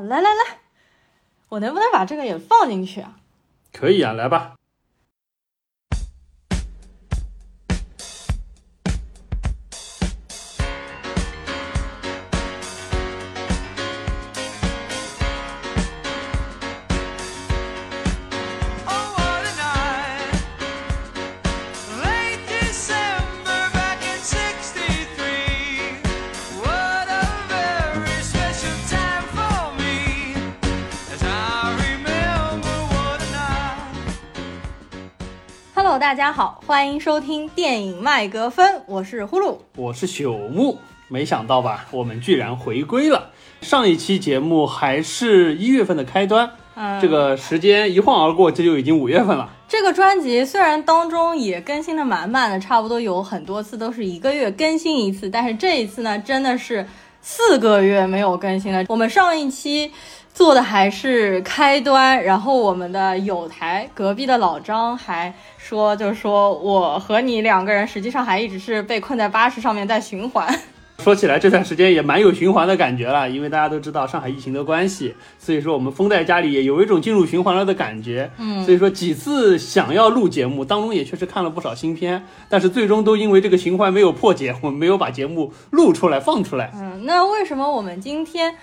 [0.00, 0.58] 来来来，
[1.48, 3.16] 我能不能把这个也放进去啊？
[3.72, 4.54] 可以啊，来吧。
[36.16, 40.78] 家好，欢迎收听电影麦格芬，我是呼噜，我是朽木。
[41.08, 43.32] 没想到吧，我们居然回归了。
[43.60, 49.50] 上一期节目还是一月份的开端，嗯，这个时间一晃而过，这就已经五月份了。
[49.68, 56.86] 这个专辑虽然当中也更新的满满的，差不多有很多次都是一个月更新一次，但是这一次呢，真的是
[57.20, 58.82] 四个月没有更新了。
[58.88, 59.92] 我们上一期。
[60.36, 70.46] 做的还是开端，然后我们的友台隔壁的老张还说，就是说我和你两个人实际上还一直是被困在巴士上面在循环。
[71.02, 78.30] 说起来这段时间也蛮有循环的感觉了，因为大家都知道上海疫情的关系，所以说我们封在家里也有一种进入循环了的感觉。
[78.36, 86.70] 嗯，所以说几次想要录节目当中也确实看了不少新片，但是最终都因为这个循环没有破解，我们没有把节目录出来放出来。
[86.74, 88.54] 嗯，那为什么我们今天？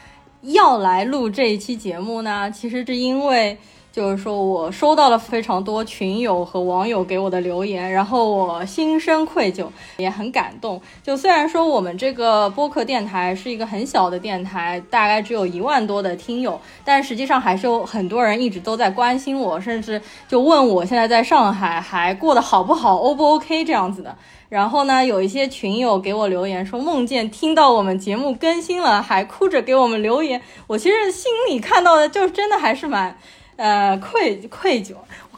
[0.43, 3.57] 要来录这一期节目呢，其实是因为
[3.93, 10.81] 就是说我收到了非常多群友和网友给我的留言，然后我心生愧疚，也很感动。
[11.03, 24.17] 就虽然说我们这个播客电台是一个很小的电台，大概只有一万多的听友，但实际上还是有很多人一直都在关心我，甚至就问我现在在上海还过得好不好，O 不 OK 这样子的。
[24.49, 30.41] 然后呢，有一些群友给我留言说梦见听到我们节目更新了，还哭着给我们留言。
[30.65, 33.17] 我其实心里看到的就真的还是蛮，
[33.57, 34.95] 呃，愧愧疚。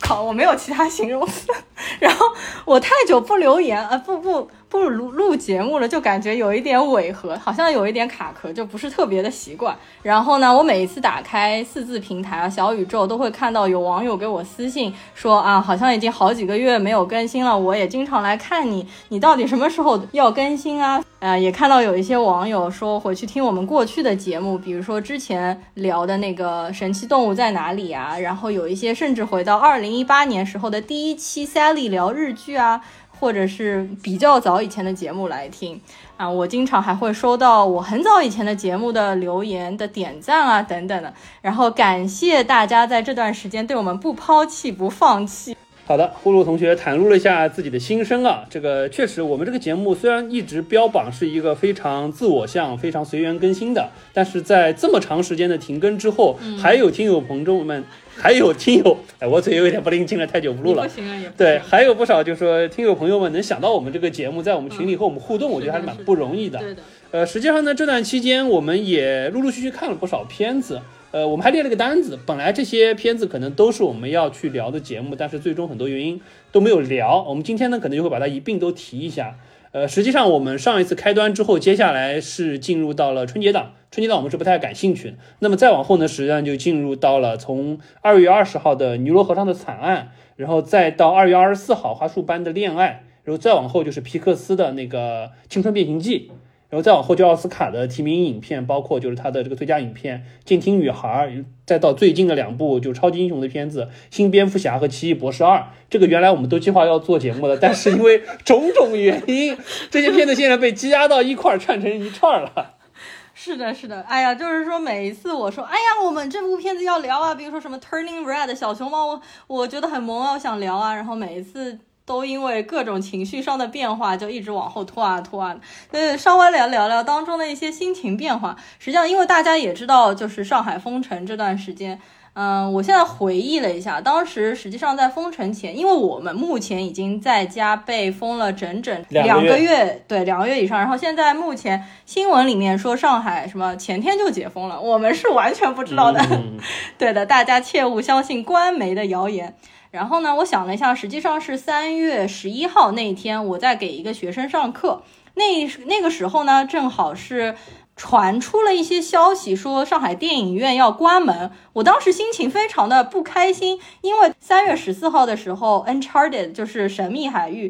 [0.07, 1.51] 好，我没有其他形容词。
[1.99, 2.25] 然后
[2.63, 4.47] 我太久不留言，呃，不不。
[4.67, 9.73] 不录录节目了，就感觉有一点违和，好像有一点卡壳，就不是特别的习惯。
[10.01, 17.57] 然后呢，我每一次打开四字平台啊，小宇宙都会看到有网友给我私信说啊，好像已经好几个月没有更新了。
[17.57, 21.01] 我也经常来看你，你到底什么时候要更新啊？
[21.19, 32.81] 啊，也看到有一些网友说回去听我们过去的节目，比如说之前聊的那个神奇动物在哪里啊，然后有一些甚至回到二零一八年时候的第一期 Sally 聊日剧啊。
[33.17, 35.79] 或者是比较早以前的节目来听
[36.17, 45.55] 啊，我经常还会收到我很早以前的节目的留言的点赞啊等等的，然后感谢大家在这段时间对我们不抛弃不放弃。
[45.87, 57.83] 好的，呼噜同学袒露了一下自己的心声啊，这个确实，我们这个节目虽然一直标榜是一个非常自我向、非常随缘更新的，但是在这么长时间的停更之后，还有听友朋友们，
[58.17, 60.81] 还有听友，哎，我嘴有点不灵清了，太久不录了。
[60.81, 66.57] 不行啊，也对，还有不少，就是说听友朋友们能想到我们这个节目，在我们群里和我们互动，我觉得还是蛮不容易的。
[66.57, 66.81] 对的。
[67.11, 70.81] 呃，实际上呢，这段期间我们也陆陆续续看了不少片子。
[71.15, 76.19] 呃，我们还列了个单子，本来这些片子可能都是我们要去聊的节目，但是最终很多原因
[76.51, 77.23] 都没有聊。
[77.23, 79.37] 我们今天呢，可能就会把它一并都提一下。
[79.71, 85.17] 呃，实际上我们上一次开端之后，接下来是进入到了春节档，春节档我们是不太感兴趣的。
[85.39, 96.31] 那么再往后呢，实际上就进入到了从二月二十号的尼罗河上的惨案，然后再到二月二十四号花束般的恋爱，然后再往后就是皮克斯的那个青春变形记。
[96.75, 101.29] 然后再往后就奥斯卡的提名影片，包括就是他的这个最佳影片《静听女孩》，
[101.65, 105.57] 再到最近的两部就超级英雄的片子《新蝙蝠侠》和《奇异博士二》。
[105.89, 109.57] 这个原来我们都计划要做节目的，但是因为种种原因，
[109.89, 112.73] 这些片子现在被积压到一块儿串成一串了。
[113.33, 121.79] 是的，是的，哎呀，就是说每一次我说，哎呀，我们这部片子要聊啊，比如说什么《Turning Red》小熊猫，我我觉得很萌啊，我想聊啊，然后每一次。
[122.05, 125.55] 都因为各种情绪上的变化，就一直往后拖啊拖啊。
[125.91, 128.55] 那稍微聊聊聊当中的一些心情变化。
[128.77, 131.99] 实际上，因为大家也知道，就是上海封城这段时间，
[132.33, 140.77] 嗯，我现在回忆了一下，当时实际上在封城前，因为我们目前已经在家被封了整整两个月，对，两个月以上。
[140.77, 146.23] 然后现在目前新闻里面说上海什么前天就解封了，我们是完全不知道的。
[146.99, 149.55] 对的，大家切勿相信官媒的谣言。
[149.95, 155.03] 然后呢，我想了一下，实际上是三月十一号那一天，我在给一个学生上课。
[155.35, 157.55] 那那个时候呢，正好是
[157.95, 161.49] 传出了一些消息，说上海电影院要关门。
[161.71, 167.69] 我当时心情非常的不开心，因为三月十四号的时候，《Uncharted》就是《神秘海域》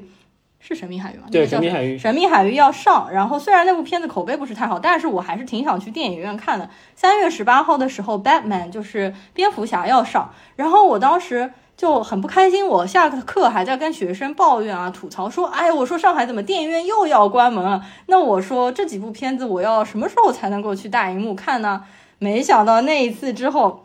[0.60, 1.28] 是神秘海域吗？
[1.32, 1.96] 对，神秘海域。
[1.96, 6.68] 神秘海域要上，然后虽然那部片子口碑不是太好，但是我还是挺想去电影院看的。
[6.96, 17.84] 三月十八号的时候，Batman 就是蝙蝠侠要上，然后我当时就很不开心，我下课还在跟学生抱怨啊，吐槽说，哎，我说上海怎么电影院又要关门了？
[18.08, 21.84] 那我说这几部片子我要什么时候才能够去大荧幕看呢？
[22.20, 23.84] 没想到那一次之后。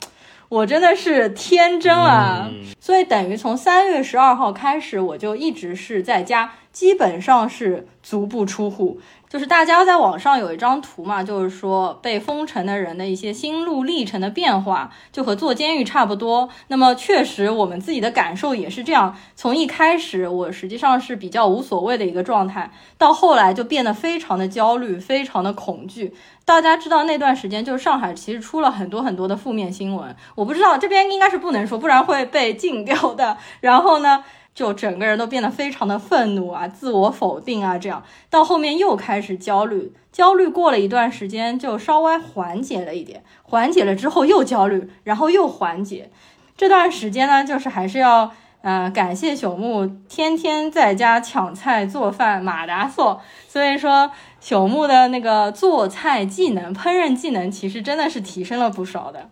[0.51, 2.49] 我真的是天真啊！
[2.51, 8.99] 嗯所以等于从三月十二号开始，我就一直是在家，基本上是足不出户。
[9.31, 16.49] 就是大家在网上有一张图嘛，就是说被封城的人的一些心路历程的变化，就和坐监狱差不多。
[16.67, 19.17] 那么确实，我们自己的感受也是这样。
[19.37, 26.13] 从一开始，我实际上是比较无所谓的一个状态，到后来就变得非常的焦虑，非常的恐惧。
[26.45, 33.37] 大家知道那段时间，就是上海其实出了很多很多的负面新闻，我不知道这边应该是不能说，不然会被禁掉的。
[33.61, 34.25] 然后呢，
[34.55, 46.11] 就整个人都变得非常的愤怒啊，自我否定啊，这样到后面又开始焦虑，焦虑过了一段时间就稍微缓解了一点，缓解了之后又焦虑，然后又缓解。
[46.57, 48.33] 这段时间呢，就是还是要。
[48.63, 53.19] 呃，感谢朽木天天在家抢菜做饭马达嗦，
[53.49, 59.31] 所以说朽木的那个做菜技能、烹饪技能其实真的是提升了不少的。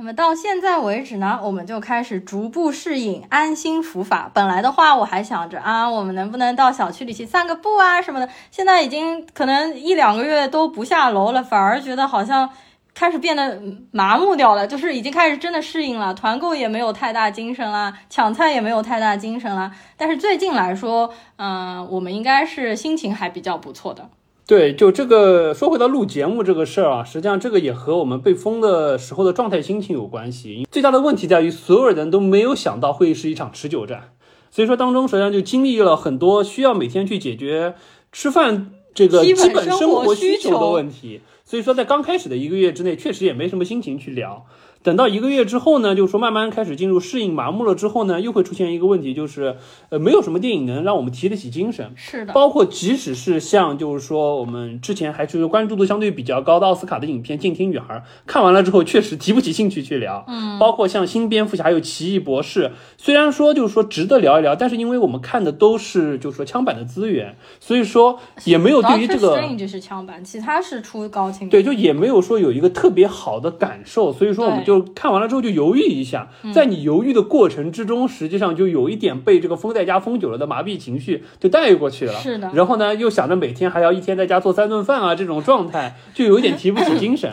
[0.00, 4.30] 那么到现在为止呢，我们就开始逐步适应安心伏法。
[4.32, 8.28] 本来的话，我还想着啊，我们能不能到小区里去散个步啊什么的。
[8.52, 12.48] 现在已经可能一两个月都不下楼了，反而觉得好像
[12.94, 13.60] 开始变得
[13.90, 16.14] 麻木掉了，就是已经开始真的适应了。
[16.14, 19.72] 团购也没有太大精神啦，抢菜也没有太大精神啦。
[19.96, 24.08] 但是最近来说，嗯、我们应该是心情还比较不错的。
[24.48, 30.66] 对，就这个说回到录节目这个事儿啊，实际上这个也和我们被封的时候的状态、心情有关系。
[30.72, 34.14] 最大的问题在于，所有人都没有想到会是一场持久战，
[34.50, 37.74] 所以说当中实际上就经历了很多需要每天去解决
[38.10, 41.20] 吃饭这个基本生活需求的问题。
[41.44, 44.46] 所以说在刚开始的一个月之内，确实也没什么心情去聊。
[44.82, 49.56] 等到一个月之后呢，就是说慢慢开始进入适应麻木了之后呢，又会出现一个问题，就是
[49.90, 51.92] 呃，没有什么电影能让我们提得起精神。
[51.96, 57.94] 是的，包括即使是像就是说我们之前还是关注度相对比较高的奥斯卡的影片《静听女孩》，
[58.26, 60.24] 看完了之后确实提不起兴趣去聊。
[60.28, 71.48] 嗯，包括像新蝙蝠侠还有奇异博士，虽然说就是说值得聊一聊，但是因为我们看的都是就是说枪版的资源，所以说也没有对于这个 Strange 是枪版，其他是出高清。
[71.48, 82.12] 对，就也没有说有一个特别好的感受，所以说我们就看完了之后就犹豫一下，在你犹豫的过程之中，实际上就有一点被这个封在家封久了的麻痹情绪就带过去了。
[82.12, 87.32] 是的然后呢，又想着每天还要一天在家做三顿饭啊，这种状态就有一点提不起精神。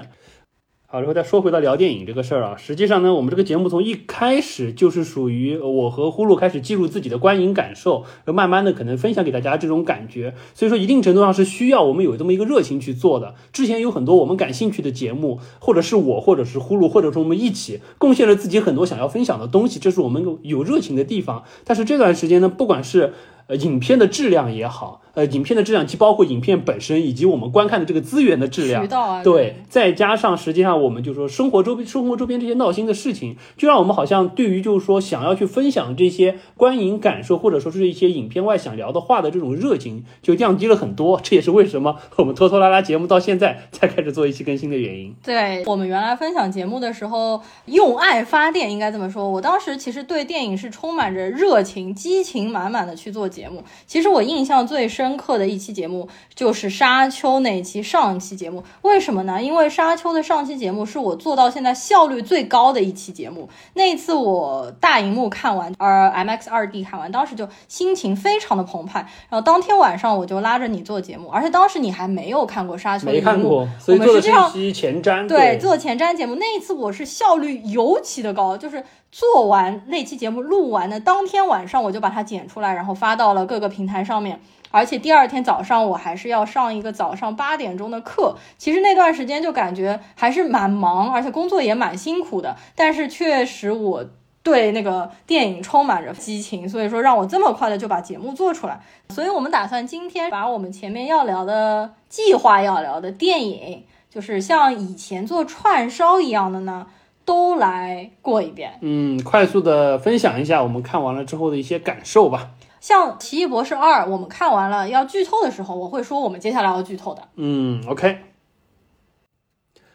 [0.96, 13.36] 好，然后再说回到聊电影这个事儿啊，实际上呢，我们这个节目从一开始就是属于我和呼噜开始记录自己的观影感受，慢慢的可能分享给大家这种感觉，所以说一定程度上是需要我们有这么一个热情去做的。
[13.52, 21.44] 之前有很多我们感兴趣的节目，或者是我，或者是呼噜，或者是我们一起贡献了自己很多想要分享的东西，这是我们有热情的地方。
[21.66, 23.12] 但是这段时间呢，不管是
[23.48, 41.20] 呃影片的质量也好，呃影片的质量既包括影片本身以及我们观看的这个资源的质量渠，道啊，对，再加上实际上我们就说生活周边、生活周边这些闹心的事情，就让我们好像对于就是说想要去分享这些观影感受，或者说是一些影片外想聊的话的这种热情，就降低了很多。
[41.24, 45.14] 这也是为什么我们拖拖拉拉节目到现在才开始做一期更新的原因。
[45.24, 49.30] 对我们原来分享节目的时候，用爱发电，应该这么说。
[49.30, 53.64] 我当时其实对电影是充满着热情、激情满满的去做节目。
[53.86, 58.64] 其实我印象最深刻的一期节目就是《沙丘》那一期上一期节目。
[58.82, 59.42] 为什么呢？
[59.42, 63.48] 因为《沙丘》的上期节目是我做到现在效率最高的一期节目。
[63.74, 69.00] 那一次我大荧幕看完，呃，MX 二 D 看完，当时就心情非常的澎湃。
[69.30, 75.28] 然后当天晚上我就拉着你做节目，而且当时你还没有看过《沙丘》没看过，所以我们是是这样前瞻。
[75.28, 84.40] 对，做前瞻节目那一次，我是效率尤其的高，就是做完那期节目录完的当天晚上，我就把它剪出来，然后发到了各个平台上面。
[84.76, 92.58] 而且第二天早上我还是要上一个早上八点钟的课，其实那段时间就感觉还是蛮忙，而且工作也蛮辛苦的。
[92.76, 94.06] 但是确实我
[94.44, 98.82] 对那个电影充满着激情，所以说让我这么快的就把节目做出来。
[99.08, 106.86] 所以我们打算今天把我们前面要聊的计划要聊的电影，就是像以前做串烧一样的呢，
[107.24, 108.74] 都来过一遍。
[108.82, 112.50] 嗯，快速的分享一下我们看完了之后的一些感受吧。
[112.86, 117.30] 像《奇异博士二》，我们看完了要剧透的时候，我会说我们接下来要剧透的。
[117.34, 118.20] 嗯，OK。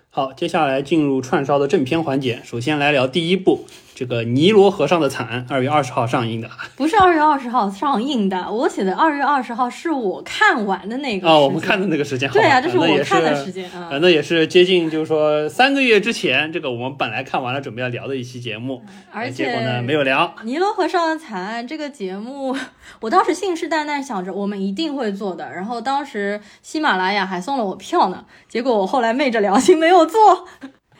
[0.09, 2.41] 好，接下来进入串烧的正片环节。
[2.43, 3.65] 首先来聊第一部，
[4.01, 6.49] 这个《尼罗河上的惨案》，二月二十号上映的。
[6.75, 12.27] 不是二月二十号上映的，我写的二月二十号是我看完的那个哦，我们看的那个时间。
[12.31, 13.91] 对呀，这是我看的时间啊。
[14.01, 20.35] 那也是接近，就是说三个月之前，这个我们本来看完了，准备要聊的一期节目，而且结果呢没有聊。
[20.45, 22.57] 《尼罗河上的惨案》这个节目，
[23.03, 30.49] 我当时信誓旦旦想着我们一定会做的，然后当时喜马拉雅还送了我票呢，结果我后来昧着良心没有做。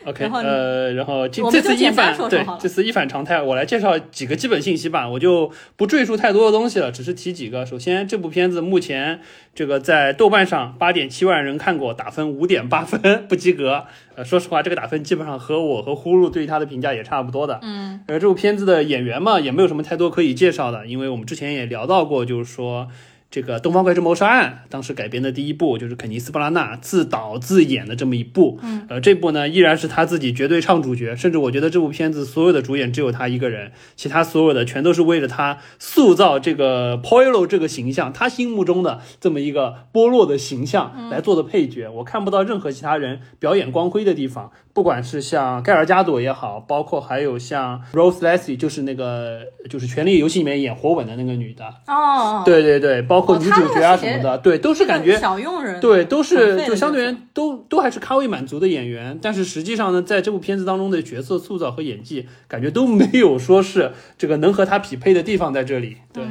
[0.05, 7.65] OK，呃，然后这这次一反对，这次一反常态，我来介绍几个基本信息吧，我就不赘述太多的东西了，只是提几个。
[7.65, 9.21] 首先，这部片子目前
[9.53, 13.85] 这个在豆瓣上八点七万人看过，打分五点八分，不及格。
[14.15, 17.59] 呃，说实话，这个打分基本上和我和呼噜对于他的评价也差不多的。
[17.61, 22.87] 嗯，呃，这部片子的演员嘛，也没有什么太多可以介绍的，因为我们之前也聊到过，就是说。
[23.31, 44.51] 这个《东方快车谋杀案》当时改编的第一部就是肯尼斯·布拉纳自导自演的这么一部，嗯，呃，这部呢依然是他自己绝对唱主角，甚至我觉得这部片子所有的主演只有他一个人，其他所有的全都是为了他塑造这个 Polo 这个形象，他心目中的这么一个波洛的形象来做的配角，我看不到任何其他人表演光辉的地方。
[44.73, 51.65] 不管是像盖尔加朵也好，包括还有像 Rose Leslie，就是那个就是《权力游戏》里面演火吻的那个女的。
[51.87, 66.23] 哦，对对对，包括女主角啊什么的，对，都是感觉小佣人，对，都是就相对于都都还是咖位满足的演员，但是实际上呢，在这部片子当中的角色塑造和演技，感觉都没有说是这个能和他匹配的地方在这里，对。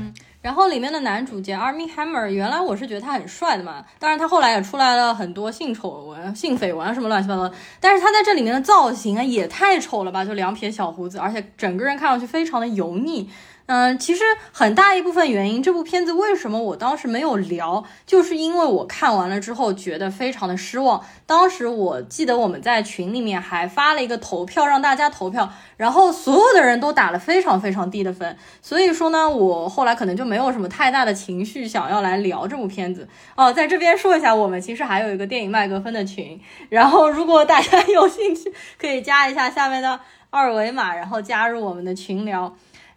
[0.43, 13.29] 然后里面的男主角 Army Hammer，原来我是觉得他很帅的嘛，当然他后来也出来了很多性丑闻、性绯闻什么乱七八糟，但是他在这里面的造型啊也太丑了吧，就两撇小胡子，而且整个人看上去非常的油腻。
[13.73, 21.05] 嗯，其实很大一部分原因，这部片子为什么我当时没有聊，就是因为我看完了之后觉得非常的失望。
[21.25, 28.37] 当时我记得我们在群里面还发了一个投票，让大家投票，然后所有的人都打了非常非常低的分。
[28.61, 33.07] 所以说呢，我后来可能就没有什么太大的情绪想要来聊这部片子。
[33.37, 40.01] 哦，在这边说一下，我们其实还有一个电影麦格芬的群，然后如果大家 有兴趣，可以加一下下面的
[40.31, 42.53] 二维码，然后加入我们的群聊。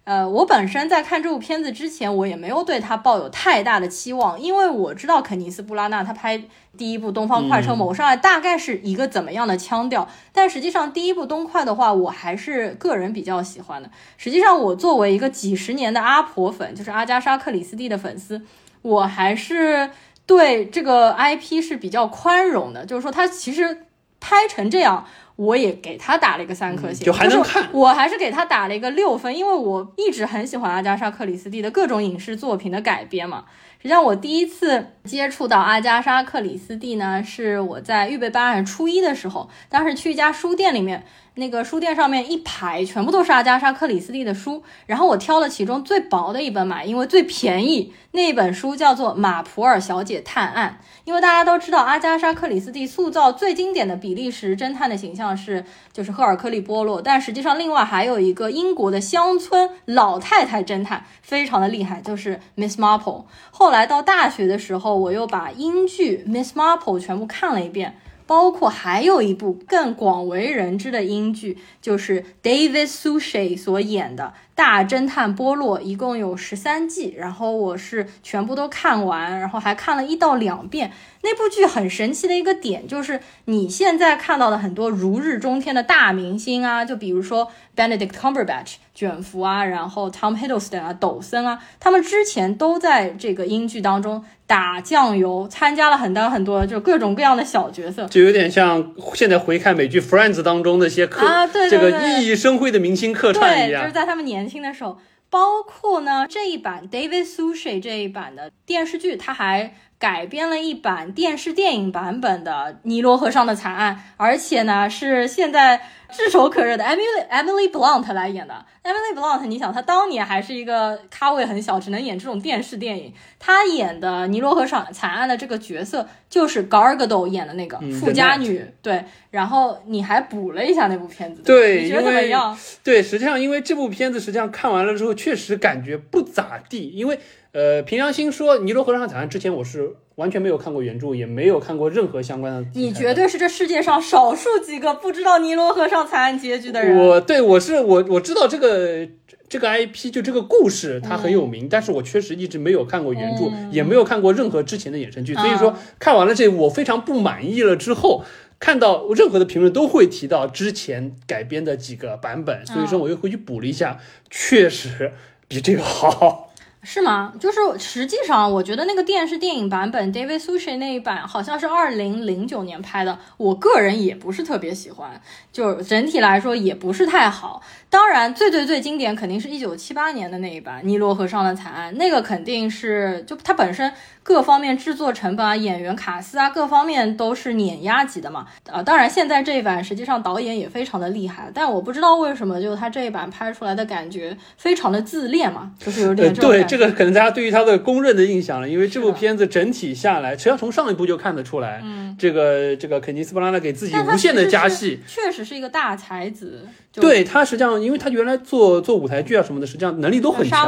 [0.05, 6.43] 呃，我本身在看这部片子之前，我也没有对他抱有太大的期望，因为我知道肯尼斯·布拉纳他拍
[6.77, 13.89] 第一部《东方快车谋杀案》大概是一个怎么样的腔调，但实际上第一部《东快》的话，我还是个人比较喜欢的。
[14.17, 18.41] 实际上，我作为一个几十年的阿婆粉，就是阿加莎·克里斯蒂的粉丝，
[18.81, 19.89] 我还是
[20.25, 23.85] 对这个 IP 是比较宽容的，就是说他其实
[24.19, 25.05] 拍成这样。
[25.35, 27.67] 我也给他打了一个三颗星，就还能看。
[27.71, 33.45] 我还是给他打了一个六分，因为我一直很喜欢阿加莎克里斯蒂的各种影视作品的改编嘛。
[33.77, 41.03] 实际上，我第一次接触到阿加莎克里斯蒂呢，是我在预备班初一的时候，当时去一家书店里面。
[41.35, 47.93] 那个书店上面一排全部都是阿加莎·克里斯蒂的书，然后我挑了其中最薄的一本买，因为最便宜。
[48.11, 63.23] 那本书叫做《马普尔小姐探案》，因为大家都知道阿加莎·克里斯蒂塑造最经典的比利时侦探的形象是就是赫尔克利·波洛，但实际上另外还有一个英国的乡村老太太侦探非常的厉害，就是 Miss Marple。
[63.49, 67.97] 后来到大学的时候，我又把英剧《Miss Marple》全部看了一遍。
[68.25, 74.33] 包括还有一部更广为人知的英剧，就是 David Suchet 所演的。
[74.55, 80.91] 大侦探波洛一共有十三季，然后我是全部都看完，然后还看了一到两遍。
[81.23, 104.43] 那部剧很神奇的一个点就是，你现在看到的很多如日中天的大明星啊，就比如说 Benedict Cumberbatch 卷福啊，然后 Tom Hiddleston 啊，抖森啊，他们之前都在这个英剧当中打酱油，参加了很多很多就各种各样的小角色，就有点像现在回看美剧 Friends 当中那些客啊，对这个熠熠生辉的明星客串一样，就是在他们年。
[104.43, 104.99] 轻的时候，
[105.29, 109.73] 包括呢这一版 David Suchet 这一版的电视剧，他还
[110.03, 112.51] 改编了一版电视电影版本的
[112.83, 115.79] 《尼罗河上的惨案》，而且呢是现在。
[116.15, 123.11] 炙手可热的 Emily Emily Blunt 来演的 Emily Blunt，你想她当年还是一个咖位很小，只能演这种电视电影。
[123.39, 129.03] 她演的尼罗河上惨案的这个角色就是 Gargado 演的那个富家女，对。
[129.31, 132.55] 然后你还补了一下那部片子，对，你觉得怎么样？
[132.83, 136.91] 对，实际上因为这部片子实际上看完了之后，确实感觉不咋地。
[136.93, 137.19] 因为
[137.53, 139.95] 呃，凭良心说，尼罗河上惨案之前我是。
[140.15, 142.63] 完全没有看过原著，也没有看过任何相关的。
[142.75, 146.95] 你绝对是这世界上少数几个不知道尼罗河上惨案结局的人。
[146.95, 149.07] 我对我是我我知道这个
[149.49, 158.23] 这个 IP 就这个故事它很有名，但是我确实一直没有看过原著，也没有看过任何之前的衍生剧，所以说看完了这我非常不满意了之后。
[158.59, 163.97] 看到任何的评论都会提到之前改编的几个版本，所以说我又回去补了一下，
[164.29, 165.11] 确实
[165.47, 166.52] 比这个好。
[166.83, 167.33] 是吗？
[167.39, 175.21] 就是实际上，我觉得那个电视电影版本，David Sushie 那一版好像是二零零九年拍的，我个人也不是特别喜欢，
[175.51, 177.61] 就整体来说也不是太好。
[177.93, 183.93] 当然，最最最经典肯定是一九七八年的那一版《尼罗河上的惨案》，那个肯定是就它本身。
[184.25, 188.47] 各方面制作成本啊、演员卡司啊，各方面都是碾压级的嘛。
[188.71, 206.65] 啊，当然现在这一版实际上导演也非常的厉害，但我不知道为什么，就他这一版拍出来的感觉非常的自恋嘛，就是有点对这个可能大家对于他的公认的印象了，因为这部片子整体下来，实际上从上一部就看得出来，嗯，这个这个肯尼斯布拉纳给自己无限的加戏，确实是一个大才子。
[207.01, 210.61] 对他实际上，因为他原来做做舞台剧啊什么的，实际上能力都很强。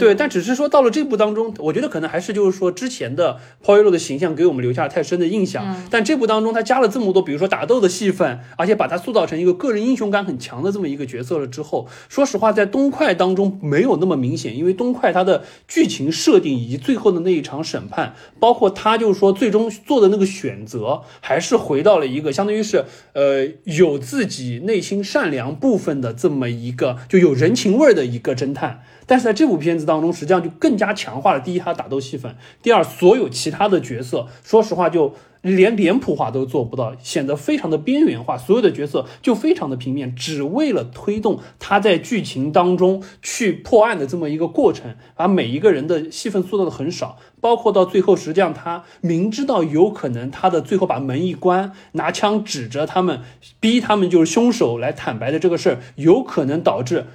[0.00, 5.76] 对，但只是说到了这部当中，我觉得可能还是就是说之前的 Paul 的形象给我们留下了太深的印象。
[5.88, 25.59] 但这部当中他加了这么多，比如说打斗的戏份，而且把他塑造成一个个人英雄感很强的这么一个角色了之后，说实话，在东快当中没有那么明显，因为东快他的剧情设定以及最后的那一场审判，包括他就是说最终做的那个选择，还是回到了一个相当于是呃有自己内心善良。
[25.60, 32.30] 部分的这么一个就有人情味儿的一个侦探，但是在这部片子当中，实际上就更加强化了第一，他打斗戏份；
[32.62, 35.12] 第二，所有其他的角色，说实话就。
[35.42, 38.36] 连脸谱化都做不到，显得非常的边缘化。
[38.36, 47.16] 所有的角色就非常的平面，只为了推动他在剧情当中去破案的这么一个过程，把每一个人的戏份塑造的很少。
[47.40, 53.22] 包括到最后，实际上他明知道有可能他的最后把门一关，拿枪指着他们，
[53.58, 57.06] 逼他们就是凶手来坦白的这个事儿，有可能导致。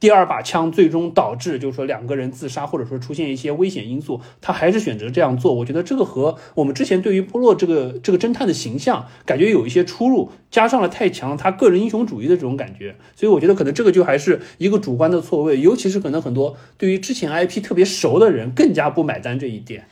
[0.00, 5.52] 第二把枪最终导致，就是说两个人自杀，或者说出现一些危险因素，他还是选择这样做。
[5.54, 19.88] 我觉得这个和我们之前对于波洛这个这个侦探的形象感觉有一些出入，加上了太强他个人英雄主义的这种感觉，所以我觉得可能这个就还是一个主观的错位，尤其是可能很多对于之前 IP 特别熟的人更加不买单这一点。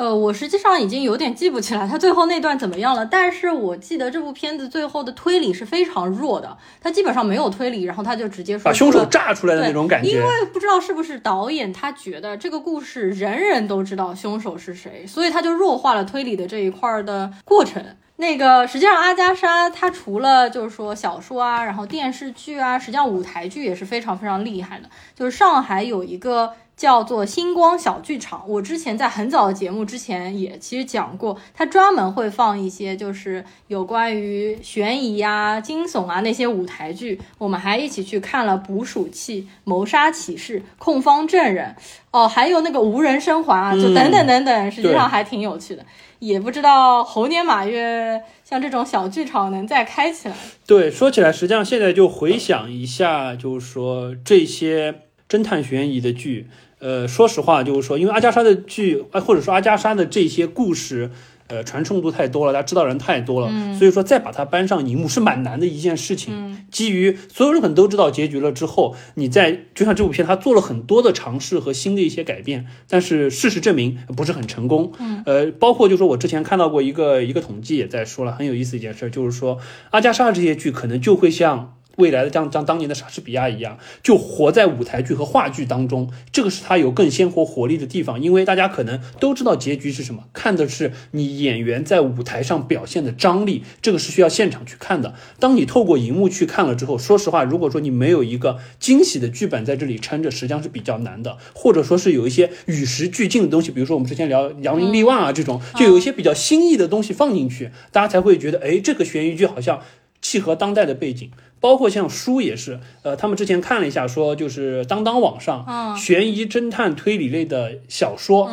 [0.00, 10.08] 呃，我实际上已经有点记不起来他最后那段怎么样了，但是我记得这部片子最后的推理是非常弱的，他基本上没有推理，然后他就直接说把凶手炸出来的那种感觉。
[10.08, 17.84] 因为不知道是不是导演他觉得这个故事人人都知道凶手是谁，所以他就弱化了推理的这一块的过程。
[18.20, 26.52] 那个实际上阿加莎她除了就是说小说啊，然后电视剧啊，实际上舞台剧也是非常非常厉害的，就是上海有一个。
[26.80, 28.42] 叫做星光小剧场。
[28.48, 37.20] 我之前在很早的节目之前也其实讲过，它专门会放一些就是有关于悬疑啊、惊悚啊那些舞台剧。
[37.36, 41.76] 我们还一起去看了《捕鼠器》《谋杀启示》《控方证人》
[42.12, 45.84] 哦，还有那个《无人生还》，啊就等等等等，实际上还挺有趣的。
[46.20, 50.36] 也不知道猴年马月像这种小剧场能再开起来。
[50.66, 56.48] 对，说起来，实际上现在就回想一下，就是说这些侦探悬疑的剧。
[56.78, 61.10] 呃，说实话，就是说，因为阿加莎的剧，或者说阿加莎的这些故事，
[61.50, 66.64] 呃，传颂度太多了，大家知道人太多了，所以说再把它搬上荧幕是蛮难的一件事情。
[66.70, 74.92] 基于所有人可能都知道结局了之后，你在就像这部片，它做了很多的尝试和新的一些改变，但是事实证明不是很成功。
[75.26, 79.58] 呃，包括就是说我之前看到过一个一个统计也在说了，很有意思一件事，就是说
[79.90, 81.74] 阿加莎这些剧可能就会像。
[81.96, 88.20] 未来的像像当年的莎士比亚一样，就活在舞台剧和话剧当中，这个是他有更鲜活活力的地方。
[88.20, 95.14] 因为大家可能都知道结局是什么，看的是你演员在舞台上表现的张力，这个是需要现场去看的。
[95.38, 101.36] 当你透过荧幕去看了之后，说实话，如果说你没有一个惊喜的剧本在这里撑着，实际上是比较难的。
[101.54, 109.80] 或者说是有一些与时俱进的东西，比如说我们之前聊扬名立万啊这种，就有一些比较新意的东西放进去，大家才会觉得，哎，这个悬疑剧好像
[110.20, 111.30] 契合当代的背景。
[111.60, 118.50] 包括像书也是，呃，他们之前看了一下，说就是当当网上悬疑侦探推理类的小说，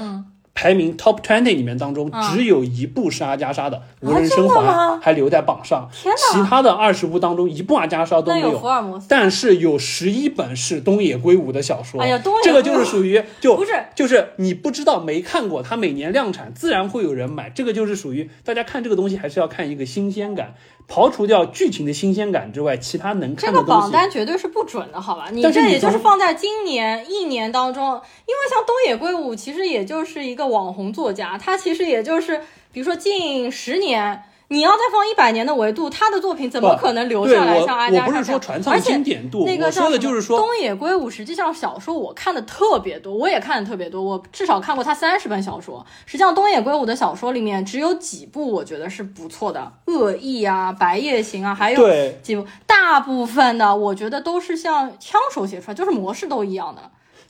[0.54, 4.60] 排名 top twenty 里面当中只有一部是阿加莎的《无人生还》，
[5.00, 5.90] 还留在榜上。
[5.94, 8.62] 其他的二十部当中一部阿加莎都没有。
[9.08, 12.02] 但是有十一本是东野圭吾的小说。
[12.02, 17.50] 哎呀，东野这个就是属于 就不是就是你不知道没看过，它每年量产自然会有人买。
[17.50, 20.56] 这个就是属于大家看这个东西还是要看一个新鲜感。
[20.90, 25.30] 刨除掉剧情的新鲜感之外，其他能看的这个榜单绝对是不准的，好吧？
[25.32, 34.24] 你这也就是放在今年一年当中，因为像东野圭吾，其实也就是一个网红作家，他其实也就是，比如说近十年。
[34.50, 37.60] 你要再放一百年的维度，他的作品怎么可能留下来？
[37.66, 41.10] 像阿加莎我不是说传唱经典度，那个我说的就是说东野圭吾。
[41.10, 45.86] 实际上小说我看的特别多，我也看的特别多，我至少看过他三十本小说。
[46.06, 51.80] 实际上东野圭吾的小说里面只有几部我觉得是不错的，《恶意》啊，《白夜行》啊，还有
[52.22, 56.82] 几部，大部分的我觉得都是像枪手写出来，就是模式都一样的。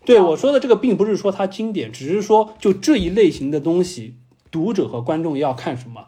[0.05, 4.15] 对我说的这个，并不是说它经典，只是说就这一类型的东西，
[4.51, 6.05] 读者和观众要看什么。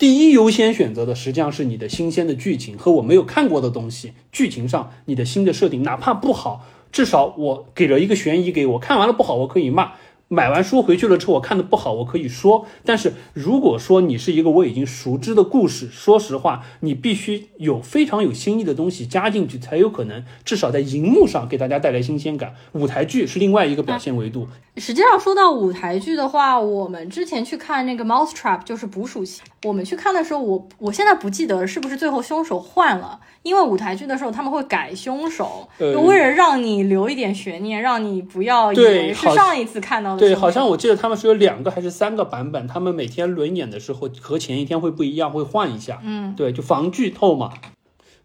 [0.00, 4.14] 第一优先选择的实际上是你的新鲜的剧情和我没有看过的东西。
[4.32, 9.92] 剧情上你的新的设定，哪怕不好，至少我给了一个悬疑给我，看完了不好，我可以骂。
[10.32, 12.64] 买完书回去了之后，我看的不好，我可以说。
[12.84, 22.54] 但是如果说你是一个我已经熟知的故事，说实话，你必须有非常有新意的东西加进去，才有可能至少在荧幕上给大家带来新鲜感。
[22.74, 24.46] 舞台剧是另外一个表现维度。
[24.76, 29.42] 实际上说到舞台剧的话，我们之前去看那个《Mouse Trap》，就是捕鼠器。
[29.64, 33.20] 我们去看的时候，我我现在不记得是不是最后凶手换了。
[33.42, 40.18] 因为舞台剧的时候他们会改凶手，就为了让你留一点悬念，让你不要以为是上一次看到的。
[40.18, 46.00] 对，好像我记得他们是有两个还是三个版本，他们每天轮演的时候和前一天会不一样，会换一下。
[46.04, 47.52] 嗯，对，就防剧透嘛。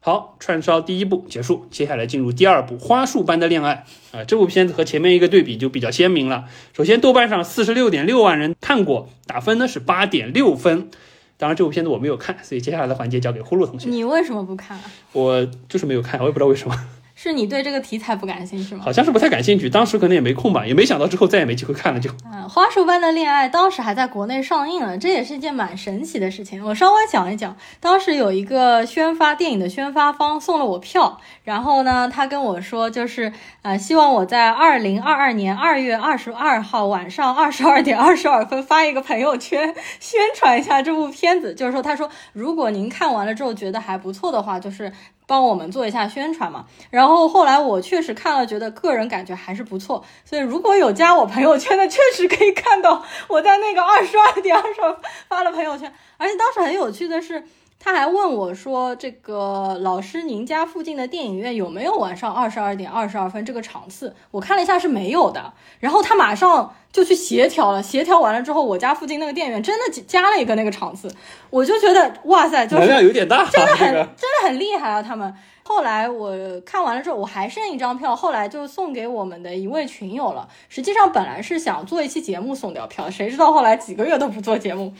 [0.01, 3.85] 好，串烧第一部结束，接下来进入第二部《花束般的恋爱》
[4.17, 6.43] 啊，这部片子和前面一个对比就比较鲜明了。
[6.75, 10.89] 首先，豆瓣上四十六点六万人看过，打分呢是八点六分。
[11.37, 13.89] 当然，这部片子我没有看，所以接下来的环节交给呼噜同学。
[13.89, 14.77] 你为什么不看？
[14.77, 16.75] 啊我就是没有看，我也不知道为什么。
[17.17, 18.81] 是你对这个题材不感兴趣吗？
[18.83, 22.11] 好像是不太感兴趣，当时可能也没空吧，也没想到之后再也没机会看了就。
[22.25, 26.61] 嗯，花束般的恋爱当时还在国内上映了，这也是一件蛮神奇的事情。
[26.63, 44.91] 我稍微讲一讲，当时有一个宣发电影的宣发方送了我票，然后呢，他跟我说就是呃，希望我在二零二二年二月二十二号晚上二十二点二十二分发一个朋友圈宣传一下这部片子，就是说他说如果您看完了之后觉得还不错的话，就是。
[45.27, 54.81] 帮我们做一下宣传嘛，然后后来我确实看了，觉得个人感觉还是不错，所以如果有加我朋友圈的，确实可以看到我在那个二十二点二十
[55.27, 57.43] 发了朋友圈，而且当时很有趣的是。
[57.77, 64.15] 他还问我说：“这个老师，您家附近的电影院有没有晚上二十二点二十二分这个场次？
[64.31, 65.53] 我看了一下是没有的。
[65.79, 71.13] 然后他马上就去协调了，协调完了之后，我家附近那个电影院真的加了一个那个场次。
[71.51, 75.03] 我就觉得哇塞，就是量有点大，真的很真的很厉害啊！
[75.03, 75.31] 他们
[75.63, 80.47] 后来我看完了之后，我还剩一张票，后来就送给我们的一位群友了。
[80.69, 84.91] 实际上本来是想做一期节目送掉票，谁知道后来几个月都不做节目。”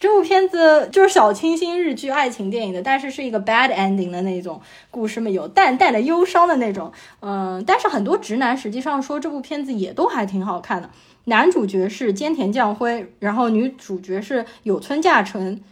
[0.00, 4.58] 这部片子就是小清新日剧爱情电影的，但是是一个 bad ending 的那种
[4.90, 6.90] 故事嘛，有淡淡的忧伤的那种。
[7.20, 10.88] 嗯，但是很多直男实际上说这部片子也都还挺好看的。
[11.24, 15.62] 男主角是菅田将晖，然后女主角是有村架纯，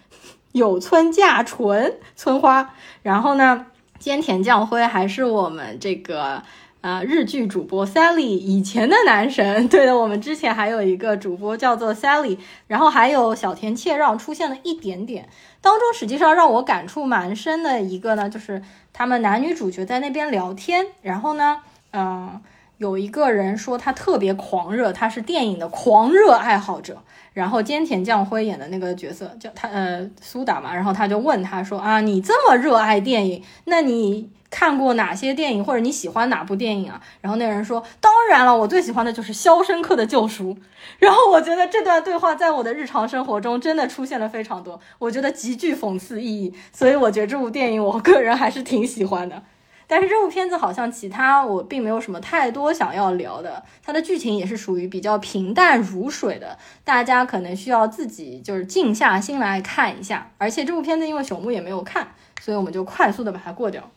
[0.53, 2.75] 有村架纯村花。
[3.03, 3.65] 然后呢，
[3.99, 6.43] 菅田将晖还是我们这个。
[6.81, 12.39] 啊，日剧主播 Sally 以前的男神， 对的，我们之前还有一个主播叫做 Sally，
[12.69, 15.29] 然后还有小田切让出现了一点点，
[15.61, 18.63] 当中实际上让我感触蛮深的一个呢，就是
[18.93, 22.41] 他们男女主角在那边聊天，然后呢，嗯，
[22.77, 34.31] 有一个人说他特别狂热，他是电影的狂热爱好者，然后菅田将晖演的那个角色叫他呃苏打嘛，然后他就问他说啊，你这么热爱电影，那你？
[34.51, 37.01] 看过哪些电影，或者你喜欢哪部电影啊？
[37.21, 40.55] 然后那个人说：“当然了，我最喜欢的就是《肖申克的救赎》。”
[40.99, 46.55] 然后我觉得这段对话在我的日常生活中真的出现了非常多，我觉得极具讽刺意义。
[46.73, 49.43] 所以我觉得这部电影我个人还是挺喜欢的。
[49.87, 60.31] 但是这部片子好像其他我并没有什么太多想要聊的，它的剧情也是属于比较平淡如水的，大家可能需要自己就是静下心来看一下。
[60.37, 62.09] 而且这部片子因为朽木也没有看，
[62.41, 63.91] 所以我们就快速的把它过掉。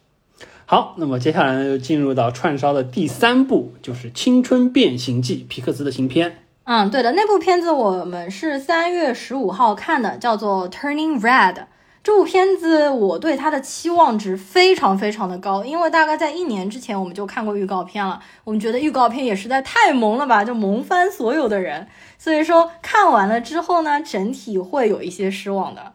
[0.72, 6.46] 好，那么接下来呢，就进入到串烧的第三部，就是《青春变形记》，皮克斯的新片。
[6.64, 11.56] 嗯，对的，那部片子我们是三月十五号看的，叫做《Turning Red》。
[12.02, 21.86] 这部片子我对它的期望值非常非常的高，因为大概在一年之前我们就看过预告片了，我们觉得预告片也实在太萌了吧，就萌翻所有的人。
[22.18, 25.92] 所以说看完了之后呢，整体会有一些失望的。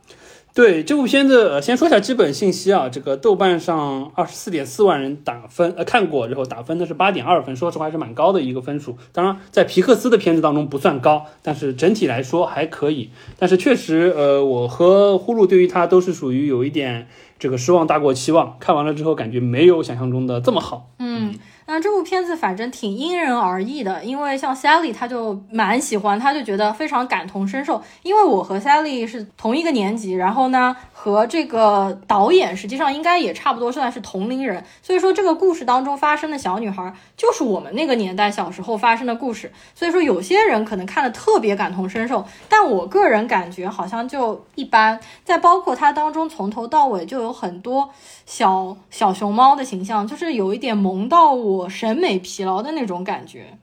[0.56, 2.88] 对这部片子，呃，先说一下基本信息啊。
[2.88, 8.96] 这个豆瓣上二十四点四万人打分，呃，看过，之后打分的是八点二分，说实话还是蛮高的一个分数。
[9.12, 13.10] 当然，在皮克斯的片子当中不算高，但是整体来说还可以。
[13.38, 17.06] 但是确实，呃，我和呼噜对于它都是属于有一点
[17.38, 18.56] 这个失望大过期望。
[18.58, 20.88] 看完了之后，感觉没有想象中的这么好。
[20.98, 21.34] 嗯。
[21.66, 27.82] 那这部片子反正挺因人而异的，因为像 Sally 她就蛮喜欢，她就觉得非常感同身受。
[28.02, 39.50] 因为我和 Sally 是同一个年级，然后呢，和这个导演实际上应该也差不多算是同龄人，所以说这个故事当中发生的小女孩就是我们那个年代小时候发生的故事。
[39.74, 45.00] 所以说有些人可能看的特别感同身受，但我个人感觉好像就一般。
[45.24, 47.90] 再包括它当中从头到尾就有很多
[48.24, 53.58] 小小熊猫的形象，就是有一点萌到我审美疲劳的那种感觉。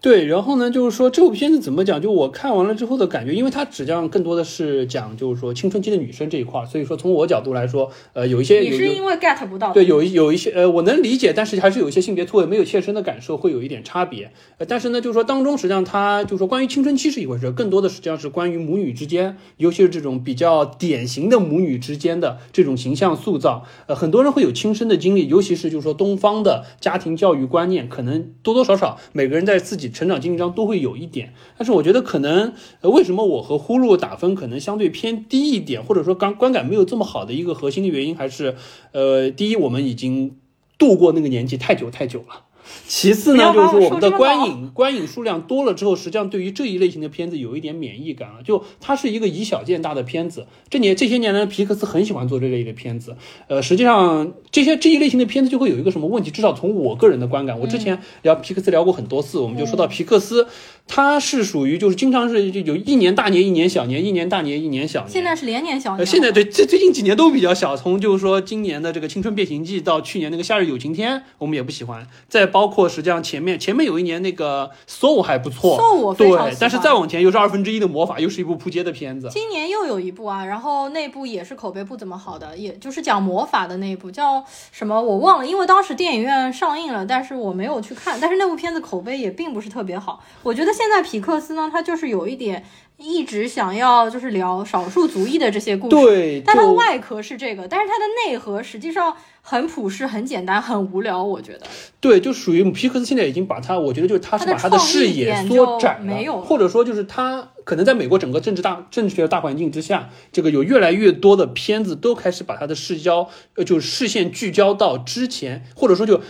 [0.00, 2.00] 对，然后呢，就是说这部片子怎么讲？
[2.00, 14.30] 就我看完了之后的感觉，因为它实际上更多的是讲，就是说青春期的女生这一块儿，所以说从我角度来说，呃，有一些你是因为 get 不到，对，有一有一些呃，我能理解，但是还是有一些性别错位没有切身的感受，会有一点差别。
[14.58, 23.64] 呃，但是呢，就是说当中实际上它就是说关于青春期是一回事，更多的实际上是关于母女之间，尤其是这种比较典型的母女之间的这种形象塑造。
[23.88, 30.68] 呃，很多人会有亲身的经历，尤其是就是说东方的家庭教育观念，可能多多少少每个人在自己成长经历上都。
[30.68, 38.54] 会有一点，但是我觉得可能，呃，为什么我和呼噜打分可能相对偏低一点，或者说刚观感没有这么好的一个核心的原因，还是，
[38.92, 40.36] 呃，第一，我们已经
[40.76, 42.44] 度过那个年纪太久太久了。
[42.86, 48.42] 其次呢，就是说我们的观影观影数量多了之后，实际上对于这一类型的片子有一点免疫感了。
[48.42, 53.16] 就它是一个以小见大的片子，这年这些年呢，皮克斯很喜欢做这类的片子。
[53.48, 56.30] 呃，实际上这些这一类型的片子就会有一个什么问题？
[56.30, 60.46] 至少从我个人的观感，我之前聊皮克斯聊过很多次，我们就说到皮克斯。
[60.88, 65.10] 它是属于就是经常是就有一年大年一年小年，一年大年一年小年。
[65.10, 66.04] 现在是连年小年。
[66.04, 72.06] 现在对这最近几年都比较小，从就是说今年的这个青春变形记到去年那个夏日有晴天，我们也不喜欢。
[72.28, 79.28] 再包括实际上前面前面有一年那个 Soul 还不错，Soul 对，但是再往前又是二分之一的魔法，又是一部扑街的片子。
[79.30, 88.18] 今年又有一部啊，然后那部也是口碑不怎么好的，也就是讲魔法的那一部叫什么我忘了，因为当时电影院上映了，但是我没有去看。
[88.18, 91.48] 但是那部片子口碑也并不是特别好，我觉得现在皮克斯。
[91.58, 92.64] 呢他就是有一点
[92.98, 101.22] 一直想要就是聊少数族裔的这些故事，对，但它外壳是这个，但是它的内核实际上很朴实、很简单、很无聊。
[101.22, 101.66] 我觉得，
[102.00, 116.20] 对，就属于皮克斯现在已经把它，我觉得就是他是把他的视野缩窄了，或者说就是他可能在美国整个政治大政治学的大环境之下，这个有越来越多的片子都开始把他的视焦呃，就是视线聚焦到之前，或者说就。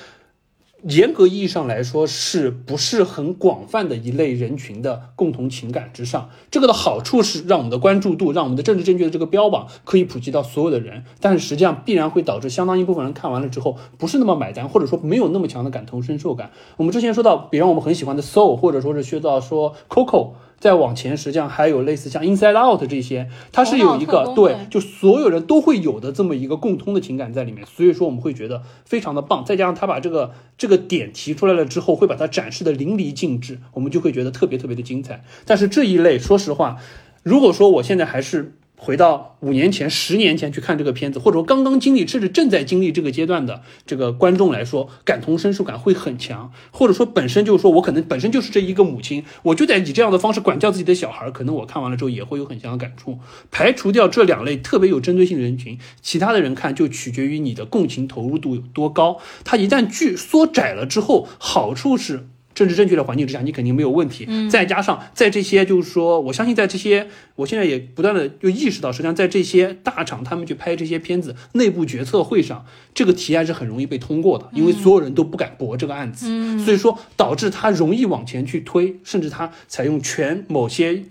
[0.85, 6.31] 严格意义上来说，是不是很广泛的一类人群的共同情感之上？
[6.51, 16.53] 这个的好处是让我们的关注度，让我们的政治正确的这个标榜可以普及到所有的人，但是实际上必然会导致相当一部分人看完了之后不是那么买单，或者说没有那么强的感同身受感。
[16.77, 20.35] 我们之前说到，比方我们很喜欢的 Soul，或者说是说到说 Coco。
[20.59, 29.45] 再往前，实际上还有类似像 Inside Out 这些，它是有一个对，就所有人都会有的这么一个共通的情感在里面，所以说我们会觉得非常的棒。
[29.45, 35.25] 再加上他把这个这个点提出来了之后，会把它展示的淋漓尽致，我们就会觉得特别特别的精彩。
[35.45, 36.77] 但是这一类，说实话，
[37.23, 38.55] 如果说我现在还是。
[38.79, 46.53] 回到五年前、十年前去看这个片子，或者说刚刚经历甚至正在经历这个阶段的这个观众来说，感同身受感会很强。
[46.71, 53.19] 或者说本身就是说我可能本身就是这一个母亲，我就在以这样的方式管教自己的小孩，可能我看完了之后也会有很强的感触。
[53.51, 59.19] 排除掉这两类特别有针对性的人群，其他的人看就取决于你的共情投入度有多高。
[59.45, 62.29] 它一旦剧缩窄了之后，好处是。
[62.59, 64.27] 政治正确的环境之下，你肯定没有问题。
[64.51, 76.27] 再加上在这些，就是说，我相信在这些，我现在也不断的就意识到，实际上在这些大厂他们去拍这些片子，内部决策会上，这个提案是很容易被通过的，因为所有人都不敢驳这个案子，
[76.65, 81.05] 所以说导致他容易往前去推，甚至他采用全某些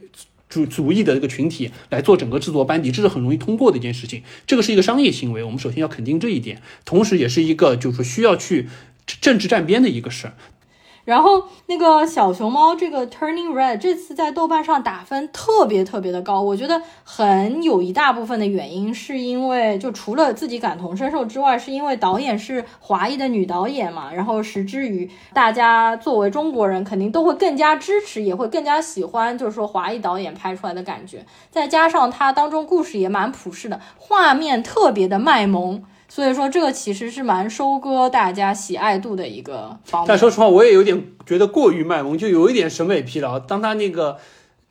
[0.50, 4.22] 主主义的这个群体来做整个制作班底，这是很容易通过的一件事情。
[4.46, 8.68] 这个是一个商业行为，我们首先要肯定这一点，同时也是一个就是说需要去
[9.22, 10.34] 政治站边的一个事儿。
[11.08, 35.82] 然后那个小熊猫这个 Turning Red 这次在豆瓣上打分特别特别的高，我觉得很有一大部分的原因是因为就除了自己感同身受之外，是因为导演是华裔的女导演嘛，然后实之于大家作为中国人肯定都会更加支持，也会更加喜欢，就是说华裔导演拍出来的感觉，再加上它当中故事也蛮朴实的，画面特别的卖萌。
[36.18, 40.08] 所以说，这个其实是蛮收割大家喜爱度的一个方面。
[40.08, 43.40] 但说实话，我也有点觉得过于卖萌，就有一点审美疲劳。
[43.40, 44.18] 当他那个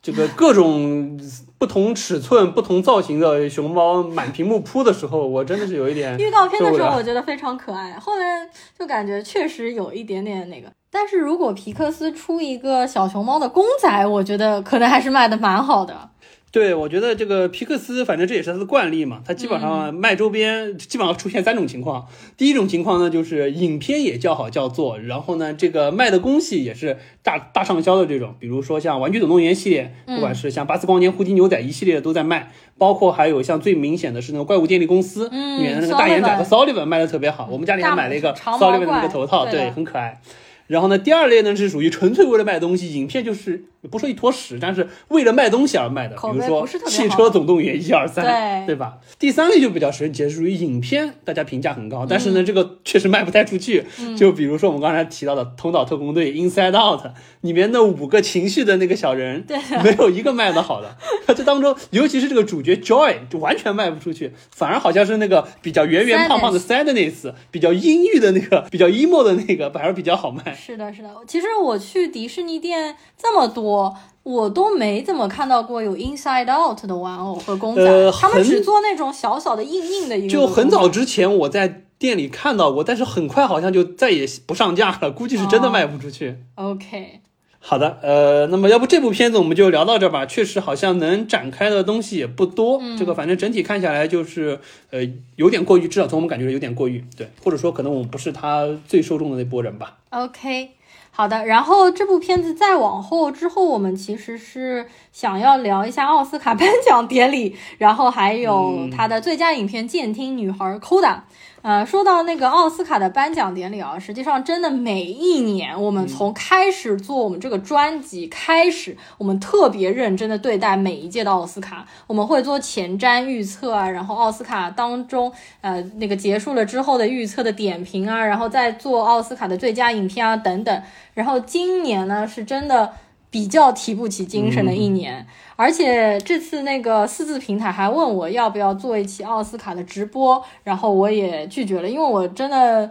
[0.01, 1.17] 这个各种
[1.57, 6.17] 不同尺寸、不同造型的熊猫满屏幕扑的时候，我真的是有一点。
[6.19, 10.67] 预告片的时候我觉得非常可爱，后面就感觉确实有一点点那个。
[10.91, 16.09] 但是如果皮克斯出一个小熊猫的公仔，我觉得可能还是卖的蛮好的。
[16.49, 22.07] 对，我觉得这个皮克斯，反正这也是他的惯例嘛，他基本上卖周边，基本上出现三种情况。
[22.37, 40.21] 第一种情况呢，就是影片也叫好叫座，然后呢，这个卖的东西也是大大畅销的这种，比如说像《玩具总动员》系列，不管是像巴斯光年、胡迪牛仔一系列都在卖，包括还有像最明显的是那个怪物电力公司里面的那个大眼仔和 Sullivan 卖的特别好，我们家里还买了一个 Sullivan 的那个头套，对，很可爱。
[40.67, 48.97] 然后呢，第二类呢是属于纯粹为了卖东西，影片就是不说一坨屎，但是为了卖东西而卖的，比如说《汽车总动员》一二三，对吧？
[49.19, 53.85] 第三类就比较神奇，属于影片大家评价很高，但是呢，这个确实卖不太出去。
[54.17, 57.01] 就比如说我们刚才提到的《头脑特工队》Inside Out
[57.41, 59.45] 里面那五个情绪的那个小人，
[59.83, 60.97] 没有一个卖的好的。
[61.33, 70.53] 这当中，尤其是这个主角 Joy 就完全卖不出去，反而好像是那个比较圆圆胖胖的 Sadness，比较阴郁的那个，比较 emo 的那个，反而比较好卖。
[70.53, 71.09] 是的，是的。
[71.27, 80.27] 其实我去迪士尼店这么多，我我都没怎么看到过有 Inside Out 的玩偶和公仔，他们只做那种小小的硬硬的。
[80.27, 86.37] 就很早之前我在店里看到过，但是很快好像就再也不上架了，估计是真的卖不出去。
[86.55, 87.21] OK。
[87.59, 90.25] 好的，呃，那么要不这部片子我们就聊到这吧。
[90.25, 94.59] 确实好像能展开的东西也不多，这个反正整体看下来就是，
[94.91, 94.99] 呃，
[95.35, 99.97] 有点过于，至少从我们感觉有点过于，对，或者说可能我们不是他最受众的那波人吧。
[100.11, 100.69] OK，
[101.17, 111.21] 好的，然后这部片子再往后之后，我们其实是想要聊一下奥斯卡 颁奖典礼，然后还有他的最佳影片《监听女孩》Coda。
[111.63, 130.81] 呃，说到那个奥斯卡的颁奖典礼啊，实际上真的每一年，我们从开始做我们这个专辑开始，我们特别认真的对待每一届的奥斯卡，我们会做前瞻预测啊，然后奥斯卡当中，呃，那个结束了之后的预测的点评啊，然后再做奥斯卡的最佳影片啊等等，
[131.15, 132.93] 然后今年呢是真的。
[133.29, 142.89] 比较提不起精神的一年，而且这次那个四字平台还问我要不要做一期奥斯卡的直播，然后我也拒绝了，因为我真的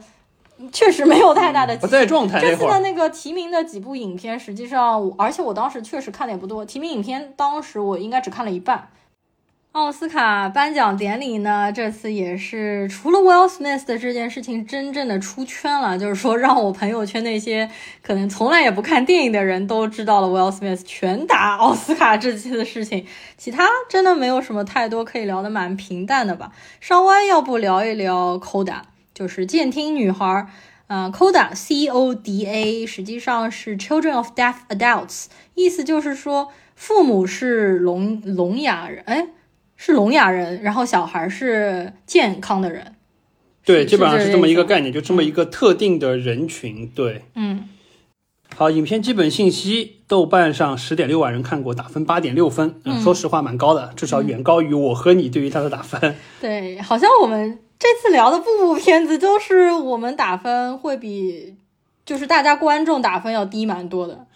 [0.70, 2.40] 确实没有太大的不在状态。
[2.40, 8.88] 这次的那个提名的几部影片，实际上，而且我当时确实看的也不多，提名影片当时我应该只看了一半。
[9.76, 17.70] 奥斯卡颁奖典礼呢，这次也是除了 Will Smith 的这件事情真正的出圈了，就是说让我朋友圈那些
[18.02, 23.04] 可能从来也不看电影的人都知道了 Will Smith 拳打奥斯卡这次的事情，
[23.36, 26.52] 其他真的没有什么太多可以聊的，蛮平淡的吧。
[26.80, 28.76] 稍微要不聊一聊 Coda，
[29.12, 30.46] 就是监听女孩，
[30.86, 39.26] 嗯，Coda C O D A 实际上是 Children of Deaf Adults，意思就是说父母是聋聋哑人，哎。
[39.76, 42.94] 是聋哑人，然后小孩是健康的人，
[43.64, 47.68] 对，基本上是这么一个概念，就这么一个特定的人群，对，嗯。
[48.54, 56.16] 好，影片基本信息，豆瓣上十点六万人看过，打分八点六分，嗯，说实话蛮高的，至少远高于我和你对于他的打分。
[56.40, 61.56] 对，好像我们这次聊的部部片子，都是我们打分会比。
[62.06, 64.26] 就是大家观众打分要低蛮多的，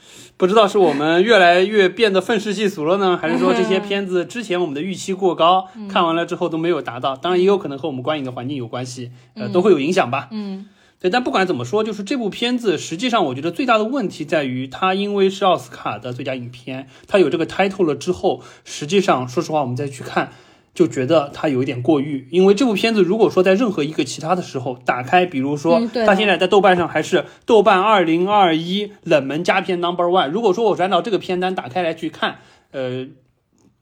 [0.41, 7.15] 不知道是我们越来越变得愤世嫉俗了呢， 还是说这些片子之前我们的预期过高， 看完了之后都没有达到？
[7.15, 10.29] 当然也有可能和我们观影的环境有关系，呃，都会有影响吧。
[10.31, 10.65] 嗯，
[10.99, 20.33] 对，但不管怎么说，就是这部片子实际上我觉得最大的问题在于，它因为是奥斯卡的最佳影片，它有这个 title 了之后，实际上说实话，我们再去看。
[20.73, 30.31] 就觉得它有一点过誉，因为这部片子如果说在任何一个其他的时候打开，比如说它现在在豆瓣上还是豆瓣二零二一冷门佳片 Number One。
[30.31, 32.37] 如果说我按照这个片单打开来去看，
[32.71, 33.09] 呃，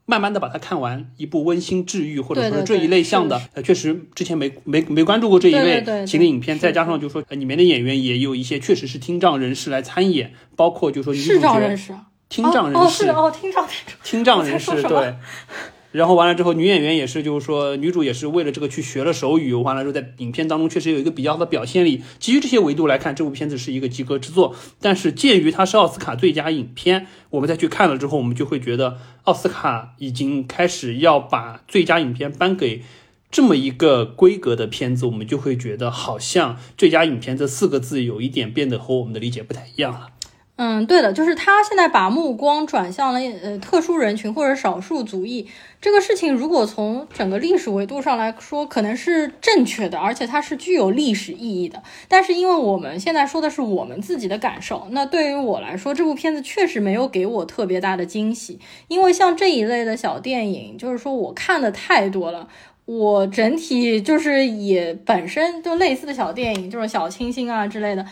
[0.05, 11.39] 慢慢的把它看完，一部温馨治愈或者说是这一类像的，呃，确实之前没没没关注过这一类型的影片，再加上就说里面的演员也有一些确实是听障人士来参演，包括就说女主角
[12.27, 13.67] 听障人士哦，听障
[14.03, 15.13] 听障人士 对。
[15.91, 19.53] 然后完了之后，女演员也是，就是说女主也是为了这个去学了手语。
[19.53, 22.03] 完了之后，在影片当中确实有一个比较好的表现力。
[22.19, 24.55] 基于这些维度来看，这部片子是一个及格之作。
[24.79, 32.83] 但是鉴于它是奥斯卡最佳影片，我们再去看了之后，我们就会觉得奥斯卡已经开始要把最佳影片颁给
[33.31, 40.09] 这么一个规格的片子，我们就会觉得好像最佳影片这四个字有一点变得和我们的理解不太一样了。
[40.61, 45.47] 嗯，对的，就是他现在把目光转向了呃特殊人群或者少数族裔
[45.79, 51.81] 这个事情，如果从整个历史维度上来说，可能是正确的，而且它是具有历史意义的。
[52.09, 58.59] 但是因为我们现在说的是我们自己的感受，那对于我来说，这部片子确实没有给我特别大的惊喜。
[58.89, 62.49] 因为像这一类的小电影，就是说我看的太多了，
[62.83, 68.05] 我整体就是也本身就类似的小电影，就是小清新啊之类的。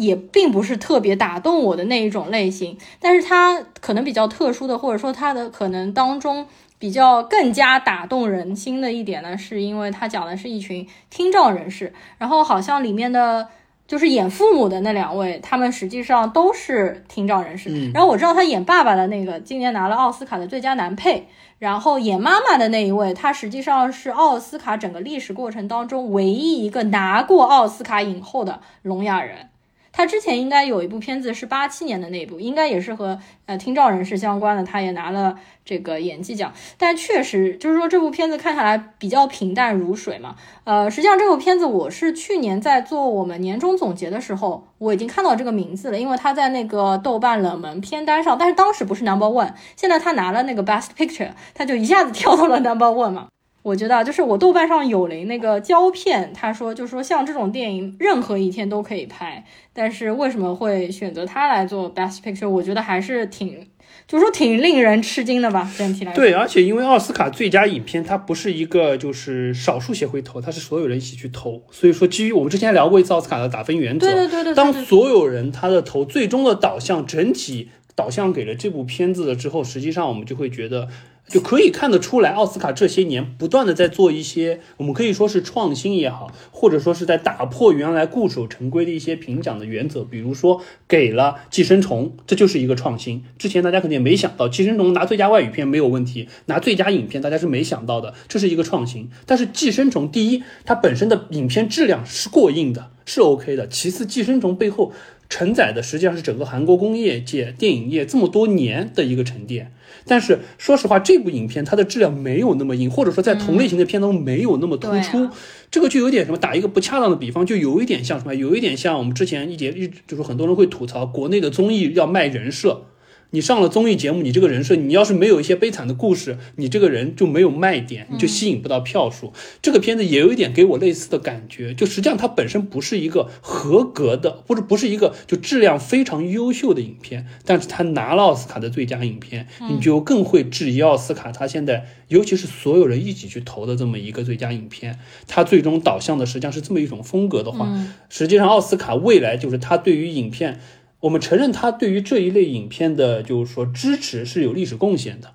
[0.00, 2.76] 也并不是特别打动我的那一种类型。
[2.98, 6.46] 但是它可能比较特殊的，或者说它的可能当中
[6.78, 13.48] 比较更加打动人心的一点呢，是因为它讲的是一群听障人士，然后好像里面的。
[13.90, 17.90] 就是演父母的那两位，他们实际上都是听障人士。
[17.90, 21.26] 然后我知道他演爸爸的那个，今年拿了奥斯卡的最佳男配。
[21.58, 29.48] 然后演妈妈的那一位，他实际上是奥斯卡整个历史过程当中唯一一个拿过奥斯卡影后的聋哑人。
[29.92, 36.52] 他之前应该有一部片子是八七年的那部，应该也是和呃听障人士相关的，他也拿了这个演技奖。
[36.78, 40.36] 但确实就是说这部片子看下来比较平淡如水嘛。
[40.64, 53.26] 呃，实际上这部片子我是去年在做我们年终总结的时候，我已经看到这个名字了，因为他在那个豆瓣冷门片单上，但是当时不是 number one，现在他拿了那个 best picture，他就一下子跳到了 number one 嘛。
[53.62, 59.44] 我觉得就是我豆瓣上有了那个胶片，他说就是说像这种电影任何一天都可以拍，
[59.74, 62.48] 但是为什么会选择他来做 Best Picture？
[62.48, 63.66] 我觉得还是挺，
[64.08, 65.70] 就是说挺令人吃惊的吧。
[65.76, 80.88] 整体来说，对，而且因为奥斯卡最佳影片它不是一个就是少数协会投，它是所有人一起去投，所以说基于我们之前聊过一次奥斯卡的打分原则，对对对对，当所有人他的投最终的导向整体导向给了这部片子了之后，实际上我们就会觉得。
[81.30, 90.02] 就可以看得出来，奥斯卡这些年不断的在做一些，我们可以说是创新也好，或者说是在打破原来固守成规的一些评奖的原则。
[90.02, 93.22] 比如说给了《寄生虫》，这就是一个创新。
[93.38, 99.08] 之前大家肯定也没想到，《寄生虫》拿最佳外语片没有问题，拿最佳影片大家是没想到的，这是一个创新。
[99.24, 103.68] 但是《寄生虫》第一，它本身的影片质量是过硬的，是 OK 的。
[103.68, 104.92] 其次，《寄生虫》背后
[105.28, 109.72] 承载的实际上是整个韩国工业界、电影业这么多年的一个沉淀。
[110.06, 115.28] 但是说实话，这部影片它的质量没有那么硬，或者说在同类型的片中没有那么突出。
[115.70, 122.86] 这个就有点什么，打一个不恰当的比方，就有一点像什么，有一点像我们之前一节一就是很多人会吐槽国内的综艺要卖人设。
[123.32, 129.32] 你上了综艺节目，你这个人设，你要是没有一些悲惨的故事，你这个人就没有卖点，你就吸引不到票数。
[129.62, 147.68] 这个片子也有一点给我类似的感觉，就实际上它本身不是一个合格的，或者不是一个就质量非常优秀的影片，但是它拿了奥斯卡的最佳影片，你就更会质疑奥斯卡它现在，尤其是所有人一起去投的这么一个最佳影片，它最终导向的实际上是这么一种风格的话，
[148.08, 150.58] 实际上奥斯卡未来就是它对于影片。
[151.00, 155.32] 我们承认他对于这一类影片的，就是说支持是有历史贡献的，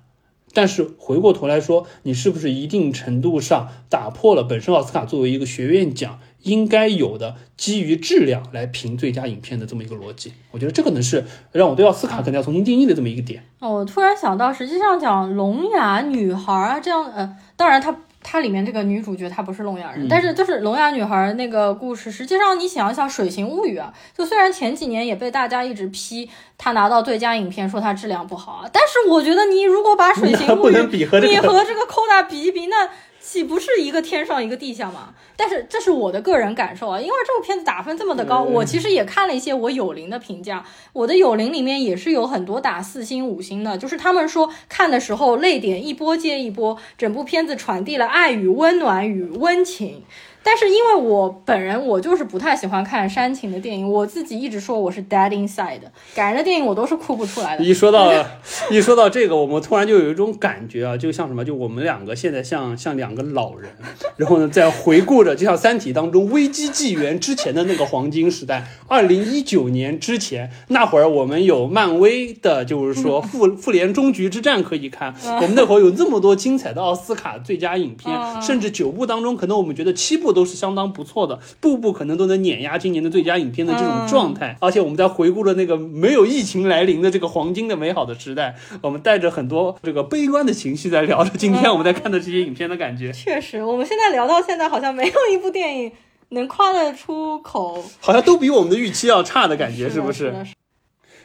[0.52, 10.32] 但是回过头来说，你是不是一定程度上打破了本身奥斯卡作为一个学院奖应该有的基于质量来评最佳影片的这么一个逻辑？
[10.52, 13.42] 我觉得这可能是让我对奥斯卡可能要重新定义的这么一个点。
[13.58, 17.96] 哦，我突然想到，实际上讲聋哑女孩啊，这样，呃，当然她。
[18.28, 30.72] 它里面这个女主角她不是聋哑人，但是就是聋哑女孩那个故事，实际上你想一想《水形物语》啊，就虽然前几年也被大家一直批她拿到最佳影片，说它质量不好啊，但是我觉得你如果把《水形物语》
[31.30, 32.88] 你和这个 Coda 比一比，那。
[33.28, 35.12] 岂不是一个天上一个地下吗？
[35.36, 50.04] 但是这是我的个人感受啊，因为这部片子打分这么的高，我其实也看了一些我友邻的评价，我的友邻里面也是有很多打四星五星的，就是他们说看的时候泪点一波接一波，整部片子传递了爱与温暖与温情。
[50.46, 55.80] 但是因为我本人我就是不太喜欢看煽情的电影，我自己一直说我是 dead inside，
[56.14, 57.64] 感人的电影我都是哭不出来的。
[57.64, 58.12] 一说到
[58.70, 63.72] 一说到这个，我们突然就有一种感觉啊，就像什么，就我们两个现在像像两个老人，
[64.18, 80.35] 然后呢在回顾着，就像《三体》当中危机纪元之前的那个黄金时代，二零一九年之前那会儿，我们有漫威的，就是说复 复联终局之战可以看，我们那会儿有这么多精彩的奥斯卡最佳影片，甚至九部当中，可能我们觉得七部。
[80.36, 84.54] 都是相当不错的，步步可能都能碾压今年的最佳影片的这种状态。
[84.60, 93.10] 而且我们在回顾了那个没有疫情来临的这个黄金的美好的时代，我们带着很多这个悲观的情绪在聊着今天我们在看的这些影片的感觉。
[93.10, 95.92] 确实，我们现在聊到现在，好像没有一部电影
[96.28, 100.34] 能夸得出口，好像都比我们的预期要差的感觉，是不是？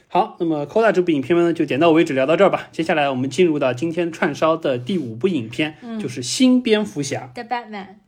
[0.08, 2.68] 好，那么《Coda》这部影片呢，就点到为止，聊到这儿吧。
[2.70, 8.01] 接下来我们进入到今天串烧的第五部影片，就是《新蝙蝠侠》The Batman。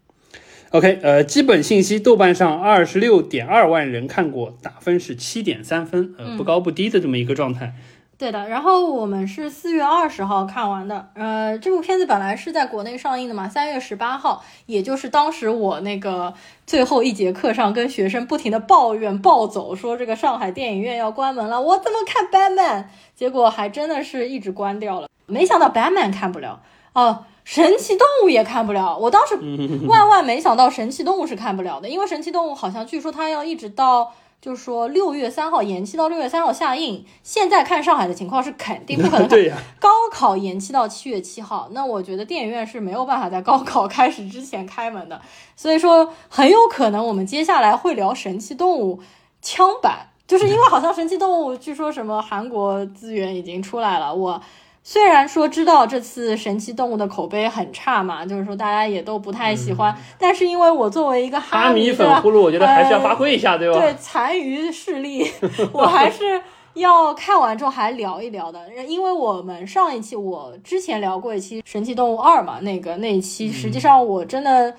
[0.74, 7.74] OK，呃，基本信息，豆瓣上二十六点二万人看过，打分是七点三分，呃，不高不低的这么一个状态。
[8.18, 16.34] 对的，然后我们是四月二十号看完的，呃，这部片子本来是在国内上映的嘛，三月十八号，也就是当时我那个
[16.66, 22.86] 最后一节课上跟学生不停的抱怨暴走，说这个上海电影院要关门了，我怎么看 Batman？
[23.14, 26.60] 结果还真的是一直关掉了，没想到 Batman 看不了
[26.94, 27.26] 哦。
[27.44, 29.38] 神奇动物也看不了，我当时
[29.86, 37.04] 万万没想到神奇动物是看不了的，因为神奇动物好像据说它要一直到就是说六月三号延期到六月三号下映。
[37.22, 45.20] 现在看上海的情况是肯定不可能 对呀、高考延期到七月七号，那我觉得电影院是没有办法在高考开始之前开门的，
[45.54, 48.98] 所以说很有可能我们接下来会聊《神奇动物》
[49.42, 54.40] 枪版，就是因为好像《神奇动物》据说什么韩国资源已经出来了，我。
[54.86, 63.80] 虽然说知道这次神奇动物的口碑很差嘛，就是说大家也都不太喜欢，但是因为我作为一个嗯哈迷迷粉呼噜，我觉得还是要发挥一下，对吧？
[63.80, 65.26] 对残余势力，
[65.72, 66.42] 我还是
[66.74, 74.74] 要看完之后还聊一聊的，因为我们上一期我之前聊过一期《神奇动物二》嘛，那个那一期实际上我真的。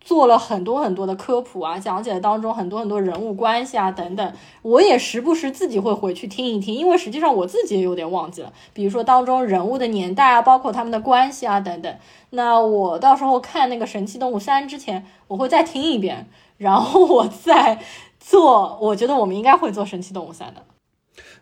[0.00, 4.32] 做了很多很多的科普啊，讲解当中很多很多人物关系啊等等，
[4.62, 11.94] 我也时不时自己会回去听一听，因为实际上我自己也有点忘记了，比如说当中人物的年代啊，包括他们的关系啊等等。
[12.30, 16.26] 那我到时候看那个《神奇动物三》之前，我会再听一遍，
[16.56, 17.80] 然后我再
[18.18, 18.78] 做。
[18.80, 20.62] 我觉得我们应该会做《神奇动物三》的。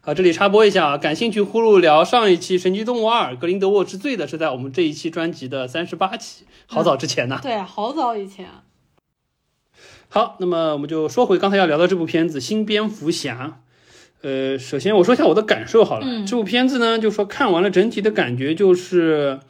[0.09, 7.39] 好，这里插播一下啊，感兴趣呼噜聊上一期《神奇动物二：格林德沃之罪》的是在我们这一期专辑的三十八期，好早之前呢。
[7.43, 8.63] 对啊，好早以前啊。
[10.09, 13.61] 好，那么我们就说回刚才要聊的这部片子《新蝙蝠侠》。
[14.27, 19.41] 呃，首先我说一下我的感受好了，嗯这部片子呢，就说看完了整体的感觉就是，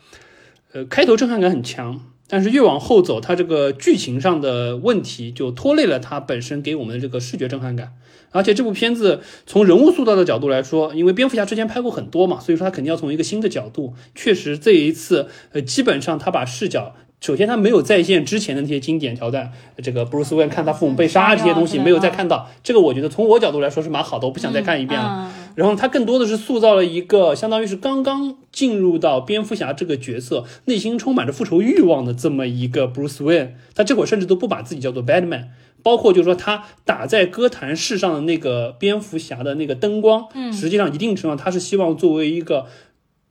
[0.73, 7.93] 呃，开头震撼感很强，但是越往后走，它这个剧情上的问题就拖累了它本身给我们的这个视觉震撼感。
[8.31, 13.95] 而且这部片子从人物塑造的角度来说，因为蝙蝠侠之前拍过很多嘛，所以说他肯定要从一个新的角度。
[14.15, 19.51] 确实这一次，呃，基本上他把视角，首先他没有再现之前的那些经典桥段，
[19.83, 22.49] 这个 Bruce Wayne 看他父母被杀这些东西没有再看到。
[22.63, 25.27] 这个我觉得从我角度来说是蛮好的，我不想再看一遍了。
[25.27, 33.55] 嗯然后他更多的是塑造了一个相当于是刚刚进入到蝙蝠侠这个角色，内心充满着复仇欲望的这么一个 Bruce Wayne。
[33.75, 35.47] 他这会儿甚至都不把自己叫做 Batman，
[35.83, 42.67] 包括就是说他打在哥谭市上的那个蝙蝠侠的那个灯光，嗯实际上一定程度上他是希望作为一个。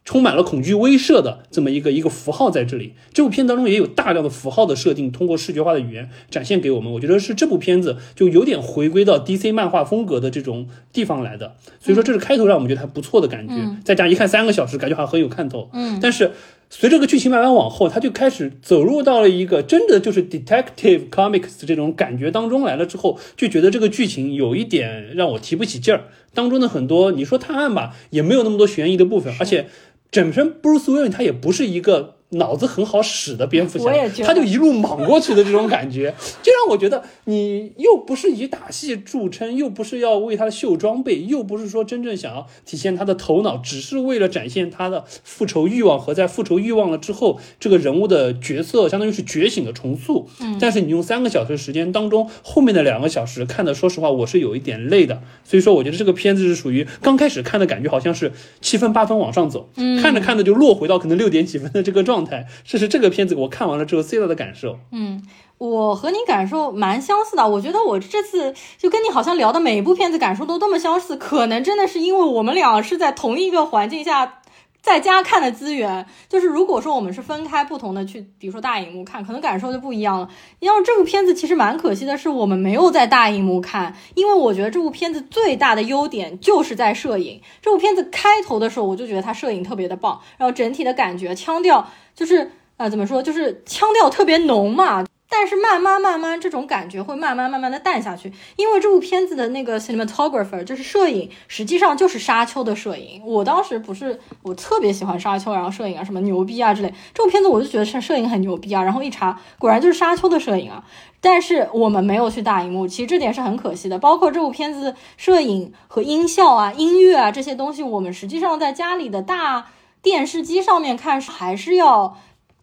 [0.09, 6.93] 充满了恐惧威慑的这么一个一个符号在这里，这部片当中也有大量的符号的设定，通过视觉化的语言展现给我们。
[6.93, 13.55] 我觉得是这部片子就有点回归到 DC 漫画风格的这种地方来的，所以说这是开头让我们觉得还不错的感觉。
[13.83, 15.69] 再加上一看三个小时，感觉好像很有看头。
[15.73, 16.31] 嗯，但是
[16.69, 26.05] 随着这个剧情慢慢往后，他就开始走入到了一个真的就是 detective comics 这种感觉当中来了之后，就觉得这个剧情有一点让我提不起劲儿。
[26.33, 29.67] 当中的很多你说探案吧，也没有那么多悬疑的部分，而且
[30.11, 32.16] 整身 Bruce Wayne 他也不是一个。
[32.31, 33.89] 脑子很好使的蝙蝠侠
[34.25, 36.13] 他就一路莽过去的这种感觉，
[36.43, 50.27] 就让我觉得你又不是以打戏著称，又不是要为他的秀装备，又不是说真正想要体现他的头脑，只是为了展现他的复仇欲望和在复仇欲望了之后，这个人物的角色相当于是觉醒的重塑。
[50.41, 55.21] 嗯，但是你用三个小时时间当中，后面的两个小时看的，说实话我是有一点累的。
[55.43, 60.01] 所以说，我觉得这个片子是属于刚开始看的感觉，好像是七分八分往上走，嗯。
[60.01, 62.45] 看着看着就落回到可能六点几分的这个状态。
[62.63, 64.79] 这是这个片子我看完了之后最大的感受。
[64.91, 65.23] 嗯，
[65.57, 67.47] 我和你感受蛮相似的。
[67.47, 74.41] 我觉得我这次就跟你好像聊的每一部片子感受都这么相似，可能真的是因为我们俩是在同一个环境下。
[74.79, 80.29] 在家看的资源，就是如果说我们是分开不同的去，比如说大荧幕看，可能感受就不一样了。
[80.59, 87.41] 因为这部片子其实蛮可惜的是，我们没有在大荧幕看，因为我觉得这部片子最大的优点就是在摄影。
[87.61, 91.85] 这部片子开头的时候，我就觉得它摄影特别的棒，然后整体的感觉腔调
[92.17, 95.05] 就是呃怎么说，就是腔调特别浓嘛。
[95.29, 103.21] 但是慢慢慢慢，这种感觉会慢慢慢慢的淡下去，因为这部片子的那个 cinematographer 就是摄影，实际上就是沙丘的摄影。
[103.25, 110.85] 我当时不是我特别喜欢沙丘，然后摄影啊什么牛逼啊之类，这部片子我就觉得是摄影很牛逼啊，然后一查果然就是沙丘的摄影啊。
[111.19, 113.99] 但是我们没有去大荧幕，其实这点是很可惜的。
[113.99, 119.67] 包括这部片子摄影和音效啊、音乐啊这些东西，我们实际上在家里的大
[120.07, 122.17] 电视机上面看还是要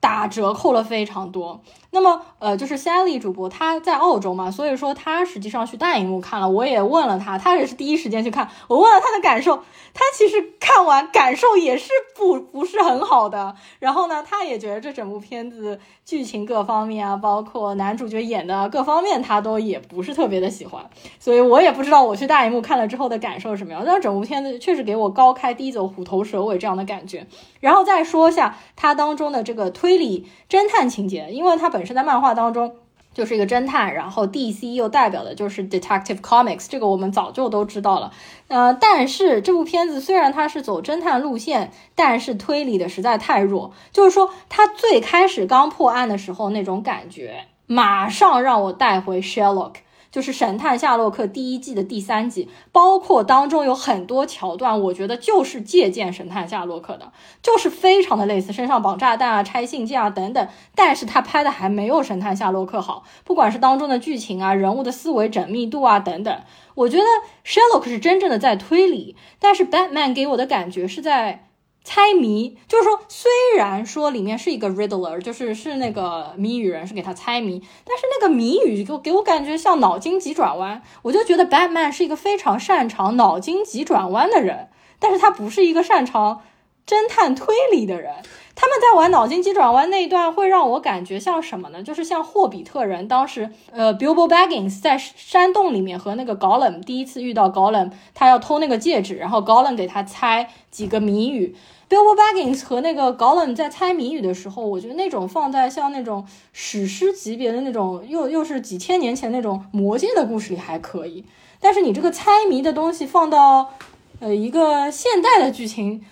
[0.05, 1.63] 打折扣了非常多。
[1.93, 6.51] 那么，呃，就是 Sally 主播，她在澳洲嘛，所以说她实际上去大荧幕看了。
[6.51, 8.51] 我也问了她，她也是第一时间去看。
[8.69, 9.57] 我问了她的感受，
[9.95, 13.55] 她其实看完感受也是不不是很好的。
[13.79, 20.85] 然后呢，她也觉得这整部片子剧情各方面啊，包括男主角演的各方面，她都也不是特别的喜欢。
[21.19, 23.83] 所以我也不知道我去大荧幕看了之后的感受是什么样。
[23.87, 27.27] 但是整部片子确实给我高开低走、虎头蛇尾这样的感觉。
[27.61, 32.75] 然后再说一下它当中的这个推推理侦探情节，因为它本身在漫画当中
[33.13, 38.13] 就是一个侦探，然后 DC 又代表的就是 Detective Comics，这个我们早就都知道了。
[38.49, 49.75] 呃，但是这部片子虽然它是走侦探路线，但是推理的实在太弱，就是说他最开始刚破案的时候那种感觉，马上让我带回 Sherlock。
[50.15, 57.11] 就是《神探夏洛克》第一季的第三季，包括当中有很多桥段，我觉得就是借鉴《神探夏洛克》的，
[57.43, 60.49] 就是非常的类似，身上绑炸弹啊、拆信件啊等等。
[60.77, 66.41] 但是他拍的还没有《神探夏洛克》好，不管是当中的剧情啊、人物的思维缜密度啊等等，
[66.77, 67.05] 我觉得
[67.45, 71.49] Sherlock 是真正的在推理，但是 Batman 给我的感觉是在。
[71.85, 86.43] 猜谜，就是说，虽然说里面是一个 riddler，就是是那个谜语人，是给他猜谜，但是那个谜语给我给我感觉像脑筋急转弯，我就觉得 Batman 是一个非常擅长脑筋急转弯的人，但是他不是一个擅长
[86.87, 88.15] 侦探推理的人。
[88.57, 91.83] 他们在玩脑筋急转弯那一段，会让我感觉像什么呢？
[91.83, 101.57] 就是像霍比特人当时，呃，Bilbo Baggins 在山洞里面和那个 Gollum 第一次遇到 Gollum，他要偷那个戒指，然后 Gollum 给他猜几个谜语。
[101.89, 111.25] Bilbo Baggins 和那个 Gollum 在猜谜语的时候，我觉得那种放在像那种史诗级别的那种，又又是几千年前那种魔戒的故事里还可以，
[111.61, 113.75] 但是你这个猜谜的东西放到，
[114.21, 116.05] 呃，一个现代的剧情。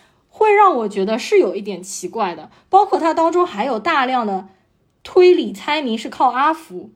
[0.43, 4.49] 会让我觉得是有一点奇怪的，包括它当中还有大量的
[5.03, 6.91] 推理猜谜是靠阿福，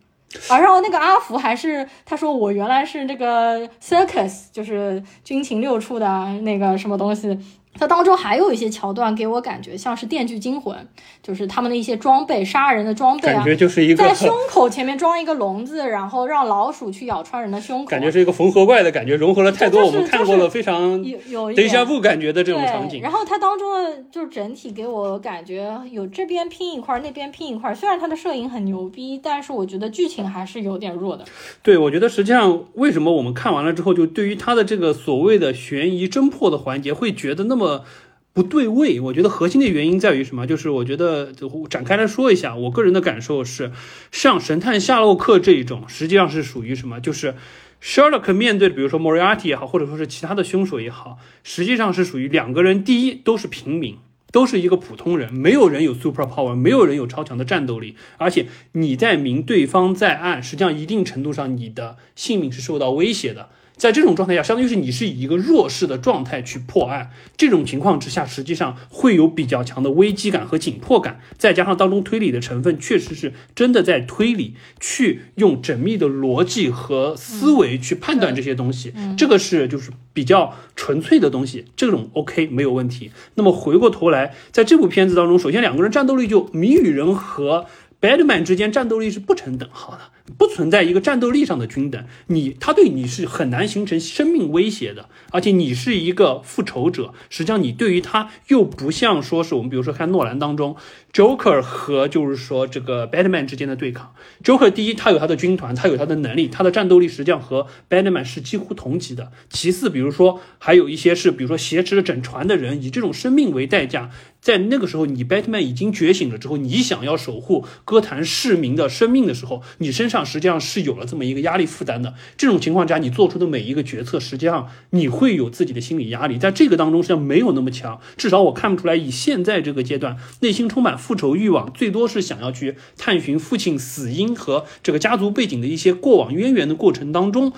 [0.51, 6.07] 而然后那个阿福还是他说我原来是那个 circus，就是军情六处的
[6.41, 7.39] 那个什么东西。
[7.79, 10.77] 它当中还有一些桥段给我感觉像是《电锯惊魂》，
[11.23, 23.03] 就是他们的一些装备，杀人的装备啊，感觉就是一个在胸口前面装一个笼子，然后让老鼠去咬穿人的胸口，感觉是一个缝合怪的感觉，融合了太多我们看过了非常有有等一下不感觉的这种场景。
[23.03, 31.25] 然后它当中的就是整体给我感觉有这边拼一块，那边拼一块，虽然它的摄影很牛逼，但是我觉得剧情还是有点弱的。
[31.63, 37.66] 对，我觉得实际上为什么我们看完了之后，就对于它的这个所谓的悬疑侦破的环节会觉得那么。
[37.67, 37.85] 呃
[38.33, 40.47] 不对位，我觉得核心的原因在于什么？
[40.47, 41.33] 就是我觉得
[41.71, 43.73] 展开来说一下，我个人的感受是，
[44.13, 47.01] 像神探夏洛克这一种，实际上是属于什么？
[47.01, 47.35] 就是
[47.83, 53.97] Sherlock 面对的，比如说 Moriarty 也好，或者说是其他的凶手也好，实际上是属于两个人，第一都是平民，
[54.33, 63.49] 都是一个普通人，没有人有 super power，没有人有超强的战斗力，而且你在明，对方在暗，实际上一定程度上你的性命是受到威胁的。
[63.77, 67.11] 在这种状态下，相当于是你是以一个弱势的状态去破案。
[67.37, 78.95] 这种情况之下，实际上会有比较强的危机感和紧迫感，再加上当中推理的成分，确实是真的在推理，去用缜密的逻辑和思维去判断这些东西。
[79.19, 83.11] 这个是就是比较纯粹的东西，这种 OK 没有问题。
[83.35, 87.67] 那么回过头来，在这部片子当中，首先两个人战斗力就谜语人和。
[87.99, 90.01] Badman 之间战斗力是不成等号的，
[90.39, 92.05] 不存在一个战斗力上的均等。
[92.29, 100.77] 你他对你是很难形成生命威胁的，而且你是一个复仇者，实际上你对于他又不像说是我们比如说看诺兰当中。
[101.13, 104.13] Joker 和就是说这个 Batman 之间的对抗
[104.45, 109.33] ，Joker 第一，他有他的军团，他有他的能力，他的战斗力实际上和 Batman 是几乎同级的。
[109.49, 114.11] 其次，比如说还有一些是，比如说挟持了整船的人，以这种生命为代价，
[114.43, 122.15] 在那个时候，你 Batman 已经觉醒了之后，你想要守护哥谭市民的生命的时候，你身上实际上是有了这么一个压力负担的。
[122.37, 130.97] 这种情况之下，你做出的每一个决策，实际上你会有自己的心理压力，在这个当中实际上没有那么强，至少我看不出来，以现在这个阶段，内心充满。
[130.97, 137.53] 复仇欲望最多是想要去探寻父亲死因和这个家族背景的一些过往渊源的过程当中，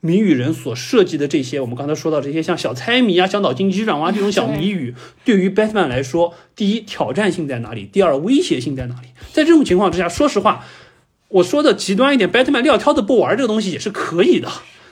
[0.00, 4.94] 谜语人所设计的这些，我们刚才说到这些像小猜谜啊、小脑筋急转弯这种小谜语，
[5.24, 7.84] 对于 Batman 来说，第一挑战性在哪里？
[7.84, 9.08] 第二威胁性在哪里？
[9.32, 10.64] 在这种情况之下，说实话，
[11.30, 14.48] 我说的极端一点，Batman 撂挑子不玩这个东西也是可以的。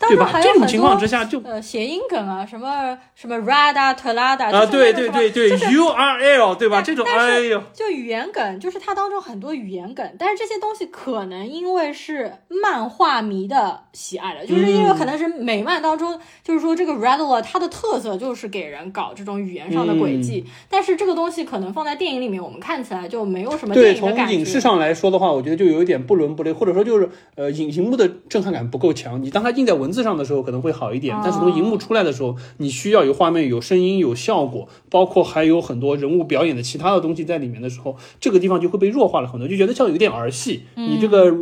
[0.08, 0.30] 对吧？
[0.42, 6.82] 这种情况之下就呃谐音梗啊，什么什么 rada telada 啊，对对对对，U R L 对吧？
[6.82, 29.97] 这种哎呦，就语言梗，就是它当中很多语言梗，但是这些东西可能因为是漫画迷的喜爱的，就是因为可能是美漫当中，就是说这个 radler 它的特色就是给人搞这种语言上的轨迹，但是这个东西可能放在电影里面，我们看起来就没有什么对从影视上来说的话，我觉得就有一点不伦不类，或者说就是呃影荧幕的震撼感不够强，你当它印在文字。
[30.02, 40.64] 上的时候可能会好一点，但是从荧幕出来的时候，你需要有画面、有声音、有效果，包括还有很多人物表演的其他的东西在里面的时候，这个地方就会被弱化了很多，就觉得像有点儿戏。
[40.74, 41.34] 你这个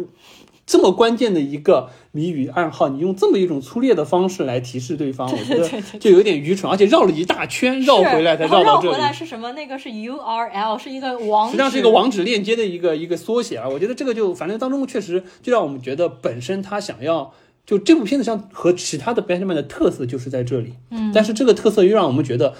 [0.66, 8.94] 这么关键的一个谜语暗号，你用这么一种粗略的方式来提示对方，我觉得就有点愚蠢，而且绕了一大圈绕回来才绕到这里。
[8.94, 9.52] 回 来是什么？
[9.52, 13.68] 那个是 U R L，是一个网，实际上是一个网址链接的一个一个缩写啊。
[13.68, 17.32] 我觉得这个就反正当中确实就让我们觉得本身他想要。
[17.66, 22.54] 就这部片子上和其他的 Batman 的特色就是在这里，嗯，但是这个特色又让我们觉得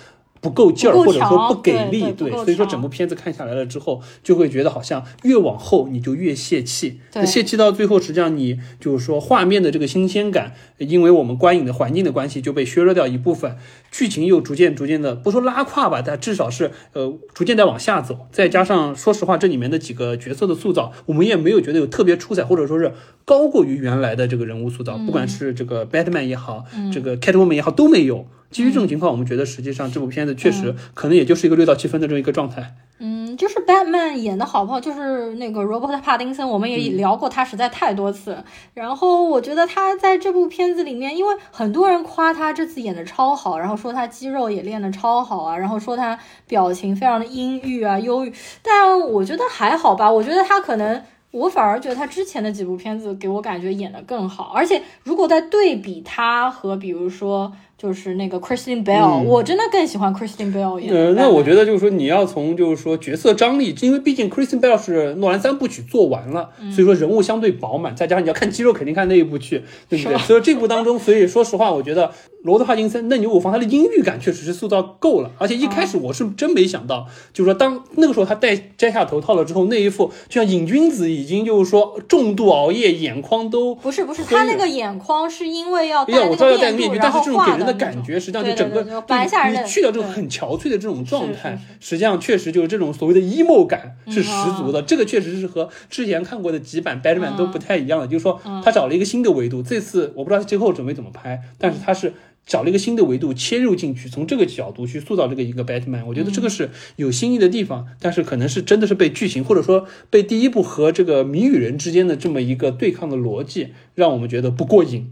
[0.46, 13.56] 不够劲儿，或者说不给力，对所以说整部片子看下来了之后，就会觉得好像越往后你就越泄气，对泄气到最后，实际上你就是说画面的这个新鲜感，因为我们观影的环境的关系就被削弱掉一部分，
[13.90, 22.92] 剧情又逐渐逐渐的不说拉胯吧，但至少是呃逐渐在往下走，再加上说实话，这里面的几个角色的塑造，我们也没有觉得有特别出彩，或者说是
[23.24, 28.28] 高过于原来的这个人物塑造，不管是这个 Batman 也好，这个 Catwoman 也好，都没有。
[28.56, 32.74] 基于这种情况，我们觉得实际上这部片子确实可能也就是一个六到七分的这么一个状态。
[32.98, 38.42] 嗯，就是 Batman 演的好不好，就是那个 Robert 帕丁森，我们也聊过他实在太多次。
[38.72, 48.32] 然后我觉得他在这部片子里面，因为很多人夸他这次演的超好，然后说他肌肉也练的超好啊，然后说他表情非常的阴郁啊、忧郁。
[48.62, 51.02] 但我觉得还好吧，我觉得他可能。
[51.32, 60.62] 我反而觉得他之前的几部片子给我感觉演得更好，而且如果在对比他和比如说就是那个 Christian Bale，、我真的更喜欢 Christian 的。
[60.88, 70.16] 呃，那我觉得就是说，你要从就是说角色张力，因为毕竟 Christian Bell 是诺兰三部曲做完了，所以说人物相对饱满，再加上你要看肌肉，肯定看那一部去，对不对？
[70.18, 72.10] 所以这部当中，所以说实话，我觉得
[72.42, 94.80] 罗德·帕金森、嫩牛五方他的阴郁感确实是塑造够了，而且一开始我是真没想到，就是说当那个时候他戴摘下头套了之后，那一副就像瘾君子已经就是说重度熬夜，眼眶都不是不是，他那个眼眶是因为要戴呀，那我知道要个面具，戴面具，然后但是这种给人的感觉，实际上就整个你去掉这种很憔悴的这种状态，实际上确实就是这种所谓的 emo 感是十嗯足的。
[94.80, 99.62] 这个确实是和之前看过的几版 Batman 都不太一样的，就是说嗯他找了一个新的维度。
[99.62, 102.12] 这次我不知道他最后准备怎么拍，但是他是。
[102.48, 115.10] 找了一个新的维度切入进去，从这个角度去塑造这个一个 Batman，我觉得这个是有新意的地方，但是可能是真的是被剧情或者说被第一部和这个谜语人之间的这么一个对抗的逻辑，让我们觉得不过瘾。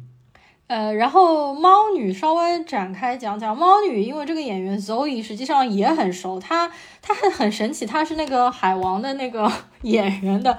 [0.75, 6.69] 呃，然后猫女稍微展开讲讲，猫女因为这个演员 Zoe 实际上也很熟，她
[7.01, 9.49] 她很很神奇，她是那个海王的那个
[9.83, 10.59] 演员的。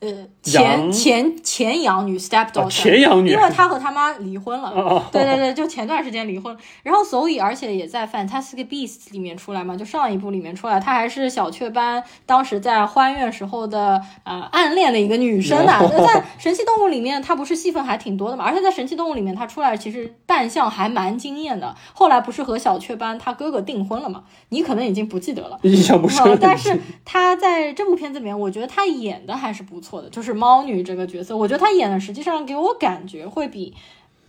[0.00, 0.08] 呃，
[0.42, 3.30] 前前前养女 stepdaughter，、啊前养女。
[3.30, 6.56] 因为她和她妈离婚了，哦对对对，就前段时间离婚。
[6.82, 16.06] 然后所以而且也在 Fantastic Beasts 里面出来嘛，就上一部里面出来，她还是小雀斑当时在欢悦时候的呃暗恋的一个女生呐、哦。
[16.06, 21.76] 在神奇动物里面，她不是戏份还挺多的嘛，而且在神奇动物里面，她出来其实扮相还蛮惊艳的。
[21.92, 24.24] 后来不是和小雀斑她哥哥订婚了嘛？
[24.48, 25.58] 你可能已经不记得了。
[25.62, 26.30] 印象不深了。
[26.32, 33.72] 呃，但是她在这部片子里面，我觉得她演的还是不错的，就是猫女这个角色，我觉得她演的实际上给我感觉会比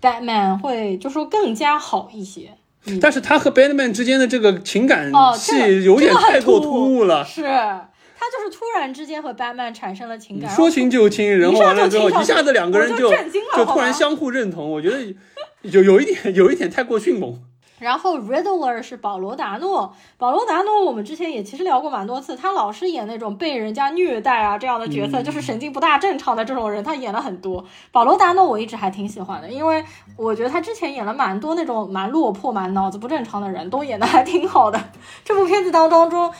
[0.01, 2.51] Batman 会就说更加好一些。
[2.86, 14.97] 嗯但是她和 Batman 之间的这个情感哦戏有点太过突突兀了，是，她就是突然之间和 Batman 产生了情感，说亲就亲，然后完了之后一下子两个人我就震惊了就突然相互认同，我觉得
[15.64, 17.39] 有有一点有一点太过迅猛。
[17.82, 27.66] 然后 Riddler 是保罗达诺，保罗达诺我们之前也其实聊过蛮多次，他老是演那种被人家虐待啊这样的角色，就是神经不大正常的这种人，他演了很多。
[27.92, 29.84] 保罗达诺我一直还挺喜欢的，因为
[30.16, 34.80] 我觉得他之前演了蛮多那种蛮落魄、蛮脑子不正常的人，都演的还挺好的。
[35.26, 36.32] 这部片子当当中。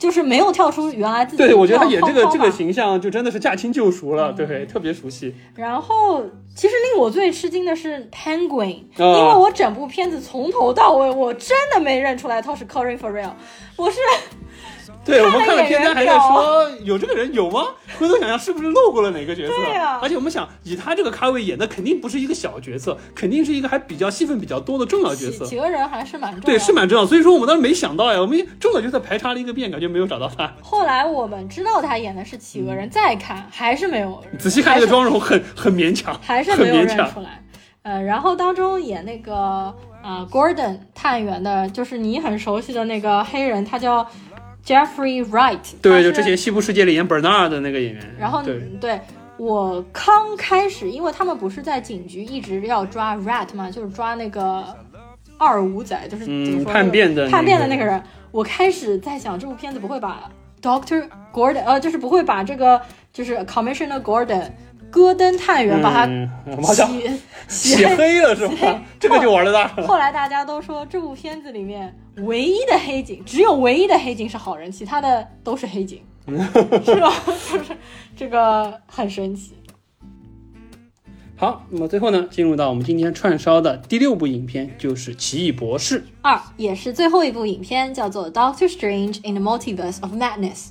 [0.00, 5.34] 就是没有跳出原来自己对，我觉得他演这个这个形象就真的是驾轻就熟了，对，特别熟悉。
[5.54, 6.24] 然后，
[6.56, 13.36] 其实令我最吃惊的是 Penguin，、啊因为我整部片子从头到尾，我真的没认出来他是 Corey f o r r e l l
[13.76, 13.98] 我是
[15.02, 17.68] 对，我们看了片单还在说有这个人有吗？
[17.98, 19.54] 回头想想是不是漏过了哪个角色？
[19.54, 25.44] 对呀而且我们想以他这个咖位演的肯定不是一个小角色，肯定是一个还比较戏份比较多的重要角色。
[25.44, 26.46] 几几个人还是蛮重要。
[26.46, 27.06] 对，是蛮重要。
[27.06, 30.52] 所以说我们当时没想到呀，我们重要角色排查了一个遍，感觉没有找到他。
[30.62, 37.10] 后来我们知道他演的是企鹅人，再看还是没有，仔细看这个妆容很很勉强，还是没有认强。
[37.10, 37.42] 出来。
[37.82, 39.74] 呃，然后当中演那个
[40.04, 44.06] 呃 Gordon 探员的，就是你很熟悉的那个黑人，他叫
[44.70, 48.14] Jeffrey Wright，对，就之前西部世界里演 Bernard 的那个演员。
[48.16, 49.00] 然后对，对
[49.36, 54.64] 我刚开始，因为他们不是在警局一直要抓 rat 嘛，就是抓那个
[55.38, 58.00] 二五仔，就是怎么嗯，说、叛变的叛变的那那个人。
[58.30, 60.30] 我开始在想，这部片子不会把
[60.62, 62.80] Doctor Gordon，呃，就是不会把这个
[63.12, 64.52] 就是 Commissioner Gordon
[64.90, 66.06] 戈登探员把他
[67.48, 68.82] 洗洗黑了是吧？
[68.98, 69.86] 这个就玩的大了。
[69.86, 76.02] 后来大家都说这部片子里面唯一的黑警，只有唯一的黑警是好人，其他的都是黑警，
[76.84, 77.12] 是吧？
[77.26, 77.76] 就是
[78.16, 79.54] 这个很神奇。
[81.36, 86.00] 好，那么最后呢，进入到我们今天串烧的第六部影片，就是《奇异博士》。
[86.20, 90.66] 二也是最后一部影片，叫做《Doctor Strange in the Multiverse of Madness》。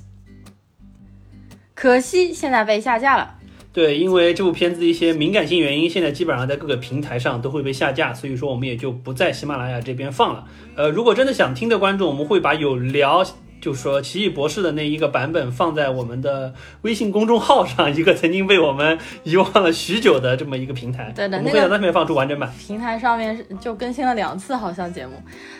[1.74, 3.34] 可惜现在被下架了。
[3.72, 10.44] 对，因为这部片子一些敏感性原因，现在基本上在各个平台上都会被下架，所以说我们也就不在喜马拉雅这边放了。
[10.76, 13.24] 呃，如果真的想听的观众，我们会把有聊。
[13.60, 21.12] 就是说，奇异博士的那一个版本放在我们的微信公众号上，一个曾经被我们遗忘了许久的这么一个平台。
[21.14, 22.50] 对的，我们会在那边放出完整版。
[22.58, 25.12] 平台上面就更新了两次，好像节目。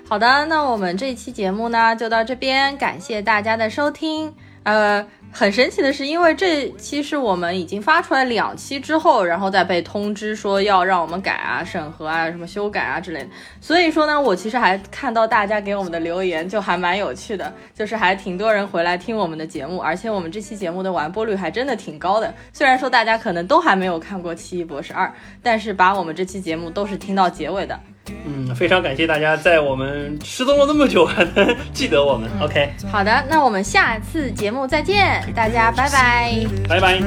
[0.09, 4.33] 好的，那我们这一期节目呢，就到这边，感谢大家的收听。
[4.65, 5.07] 呃。
[5.33, 13.29] 很神奇的是，因为这期是我们已经发出来两期之后，然后再被通知说要让我们改啊、审核啊、什么修改啊之类的。
[13.61, 22.35] 所以说呢，我其实还看到大家给我们的留言，就还蛮有趣的，就是还挺多人回来听我们的节目，而且我们这期节目的完播率还真的挺高的。
[22.53, 25.07] 虽然说大家可能都还没有看过《奇异博士二》，
[25.45, 27.79] 但是把我们这期节目都是听到结尾的。
[28.27, 32.29] 嗯，非常感谢大家在我们失踪了那么久还能记得我们。
[32.41, 36.35] OK，好的，那我们下次节目再见，大家拜拜，
[36.69, 37.01] 拜拜。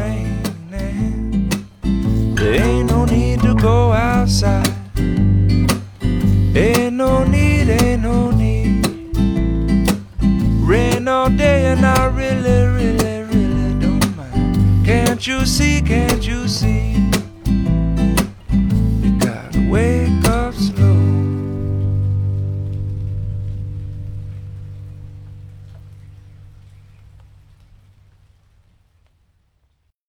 [14.86, 16.98] Can't you see, can't you see?